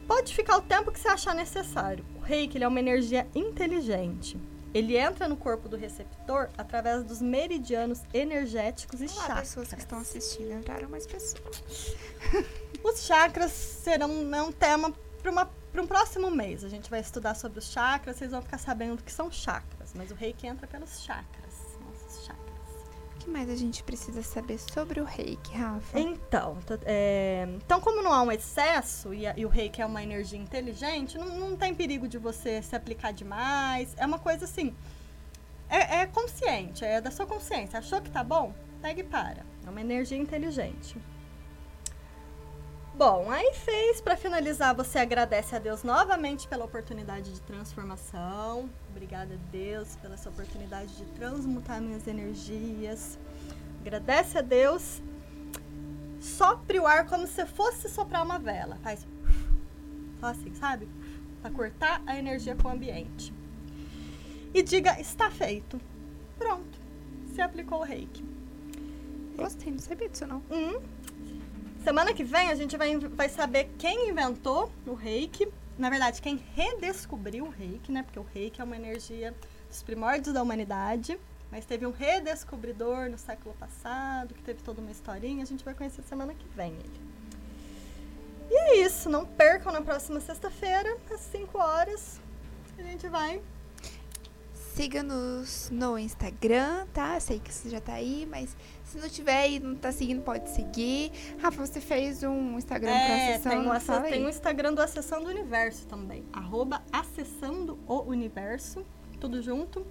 Pode 0.06 0.36
ficar 0.36 0.58
o 0.58 0.62
tempo 0.62 0.92
que 0.92 1.00
você 1.00 1.08
achar 1.08 1.34
necessário. 1.34 2.06
O 2.18 2.20
reiki 2.20 2.58
ele 2.58 2.66
é 2.66 2.68
uma 2.68 2.80
energia 2.80 3.26
inteligente. 3.34 4.38
Ele 4.76 4.98
entra 4.98 5.26
no 5.26 5.38
corpo 5.38 5.70
do 5.70 5.78
receptor 5.78 6.50
através 6.58 7.02
dos 7.02 7.22
meridianos 7.22 8.02
energéticos 8.14 9.00
e 9.00 9.06
Olá, 9.06 9.14
chakras. 9.14 9.40
pessoas 9.40 9.74
que 9.74 9.80
estão 9.80 10.00
assistindo. 10.00 10.52
Entraram 10.52 10.90
mais 10.90 11.08
pessoas. 11.08 11.96
Os 12.84 13.06
chakras 13.06 13.54
serão 13.54 14.10
é 14.36 14.42
um 14.42 14.52
tema 14.52 14.94
para 15.24 15.82
um 15.82 15.88
próximo 15.88 16.30
mês. 16.30 16.62
A 16.66 16.68
gente 16.68 16.90
vai 16.90 17.00
estudar 17.00 17.36
sobre 17.36 17.60
os 17.60 17.72
chakras, 17.72 18.18
vocês 18.18 18.32
vão 18.32 18.42
ficar 18.42 18.58
sabendo 18.58 19.00
o 19.00 19.02
que 19.02 19.14
são 19.14 19.32
chakras. 19.32 19.94
Mas 19.96 20.12
o 20.12 20.14
reiki 20.14 20.46
entra 20.46 20.68
pelos 20.68 21.00
chakras, 21.00 21.45
que 23.26 23.32
mais 23.32 23.50
a 23.50 23.56
gente 23.56 23.84
precisa 23.84 24.22
saber 24.24 24.58
sobre 24.60 25.02
o 25.02 25.04
reiki, 25.04 25.54
Rafa? 25.58 26.00
Então, 26.00 26.58
é, 26.86 27.48
então 27.58 27.82
como 27.82 28.02
não 28.02 28.14
há 28.14 28.22
um 28.22 28.32
excesso 28.32 29.14
e, 29.14 29.26
a- 29.28 29.34
e 29.36 29.46
o 29.46 29.50
reiki 29.50 29.82
é 29.82 29.86
uma 29.86 30.02
energia 30.04 30.40
inteligente, 30.40 31.18
não, 31.18 31.28
não 31.38 31.56
tem 31.58 31.74
perigo 31.76 32.08
de 32.08 32.18
você 32.18 32.62
se 32.62 32.76
aplicar 32.76 33.12
demais. 33.12 33.94
É 33.98 34.06
uma 34.06 34.20
coisa 34.20 34.46
assim. 34.46 34.74
É, 35.68 36.02
é 36.02 36.06
consciente, 36.06 36.86
é 36.86 37.02
da 37.02 37.10
sua 37.12 37.26
consciência. 37.26 37.80
Achou 37.80 38.00
que 38.02 38.10
tá 38.12 38.24
bom? 38.24 38.54
Pega 38.82 39.02
e 39.02 39.04
para. 39.04 39.44
É 39.66 39.70
uma 39.70 39.82
energia 39.82 40.18
inteligente. 40.18 40.96
Bom, 42.98 43.30
aí 43.30 43.54
fez. 43.54 44.00
Para 44.00 44.16
finalizar, 44.16 44.74
você 44.74 45.00
agradece 45.00 45.54
a 45.54 45.60
Deus 45.60 45.84
novamente 45.84 46.48
pela 46.48 46.64
oportunidade 46.64 47.34
de 47.34 47.42
transformação. 47.42 48.70
Obrigada 48.90 49.34
a 49.34 49.52
Deus 49.52 49.98
pela 49.98 50.14
essa 50.14 50.30
oportunidade 50.30 50.96
de 50.96 51.04
transmutar 51.08 51.82
minhas 51.82 52.08
energias. 52.08 53.20
Agradece 53.82 54.38
a 54.38 54.42
Deus. 54.42 55.02
Sopre 56.22 56.80
o 56.80 56.88
ar 56.88 57.06
como 57.06 57.28
se 57.28 57.46
fosse 57.46 57.90
soprar 57.90 58.24
uma 58.24 58.40
vela. 58.40 58.78
Faz 58.82 59.06
só 60.22 60.28
assim, 60.28 60.56
sabe? 60.56 60.88
Para 61.42 61.52
cortar 61.52 62.02
a 62.08 62.18
energia 62.18 62.56
com 62.56 62.70
o 62.70 62.72
ambiente. 62.72 63.34
E 64.54 64.64
diga: 64.64 65.02
está 65.02 65.30
feito. 65.30 65.82
Pronto. 66.40 66.80
Se 67.34 67.42
aplicou 67.42 67.80
o 67.80 67.84
reiki. 67.84 68.24
Gostei, 69.36 69.74
não 69.74 69.80
sabia 69.80 70.08
disso 70.08 70.26
não. 70.26 70.42
Hum. 70.50 70.80
Semana 71.86 72.16
que 72.16 72.24
vem 72.24 72.50
a 72.50 72.56
gente 72.56 72.76
vai, 72.76 72.98
vai 72.98 73.30
saber 73.30 73.70
quem 73.78 74.10
inventou 74.10 74.72
o 74.88 74.96
reiki. 74.96 75.48
Na 75.78 75.88
verdade, 75.88 76.20
quem 76.20 76.44
redescobriu 76.56 77.46
o 77.46 77.50
reiki, 77.50 77.92
né? 77.92 78.02
Porque 78.02 78.18
o 78.18 78.26
reiki 78.34 78.60
é 78.60 78.64
uma 78.64 78.76
energia 78.76 79.36
dos 79.70 79.84
primórdios 79.84 80.34
da 80.34 80.42
humanidade. 80.42 81.16
Mas 81.52 81.64
teve 81.64 81.86
um 81.86 81.92
redescobridor 81.92 83.08
no 83.08 83.20
século 83.20 83.54
passado, 83.60 84.34
que 84.34 84.42
teve 84.42 84.64
toda 84.64 84.82
uma 84.82 84.90
historinha. 84.90 85.44
A 85.44 85.46
gente 85.46 85.64
vai 85.64 85.76
conhecer 85.76 86.02
semana 86.02 86.34
que 86.34 86.48
vem 86.56 86.72
ele. 86.74 87.02
E 88.50 88.58
é 88.58 88.78
isso. 88.84 89.08
Não 89.08 89.24
percam 89.24 89.72
na 89.72 89.82
próxima 89.82 90.20
sexta-feira, 90.20 90.98
às 91.12 91.22
5 91.22 91.56
horas. 91.56 92.20
A 92.80 92.82
gente 92.82 93.08
vai 93.08 93.40
Siga-nos 94.76 95.70
no 95.72 95.98
Instagram, 95.98 96.86
tá? 96.94 97.18
Sei 97.22 97.40
que 97.40 97.54
você 97.54 97.70
já 97.70 97.80
tá 97.80 97.94
aí, 97.94 98.28
mas 98.30 98.58
se 98.84 98.98
não 98.98 99.08
tiver 99.08 99.50
e 99.52 99.60
não 99.62 99.74
tá 99.74 99.90
seguindo, 99.90 100.22
pode 100.22 100.50
seguir. 100.50 101.14
Rafa, 101.40 101.66
você 101.66 101.80
fez 101.80 102.24
um 102.24 102.58
Instagram 102.58 102.92
pra 102.92 103.00
É, 103.00 103.34
acessar? 103.36 103.54
tem, 103.54 103.62
o, 103.62 103.64
não 103.64 103.74
ace- 103.74 103.86
fala 103.86 104.02
aí. 104.04 104.12
tem 104.12 104.26
o 104.26 104.30
Instagram 104.30 104.74
do 104.74 104.82
Acessando 104.82 105.28
o 105.28 105.30
Universo 105.30 105.88
também. 105.88 106.26
Arroba 106.34 106.84
Acessando 106.92 107.80
o 107.88 108.02
Universo. 108.02 108.86
Tudo 109.18 109.42
junto. 109.42 109.88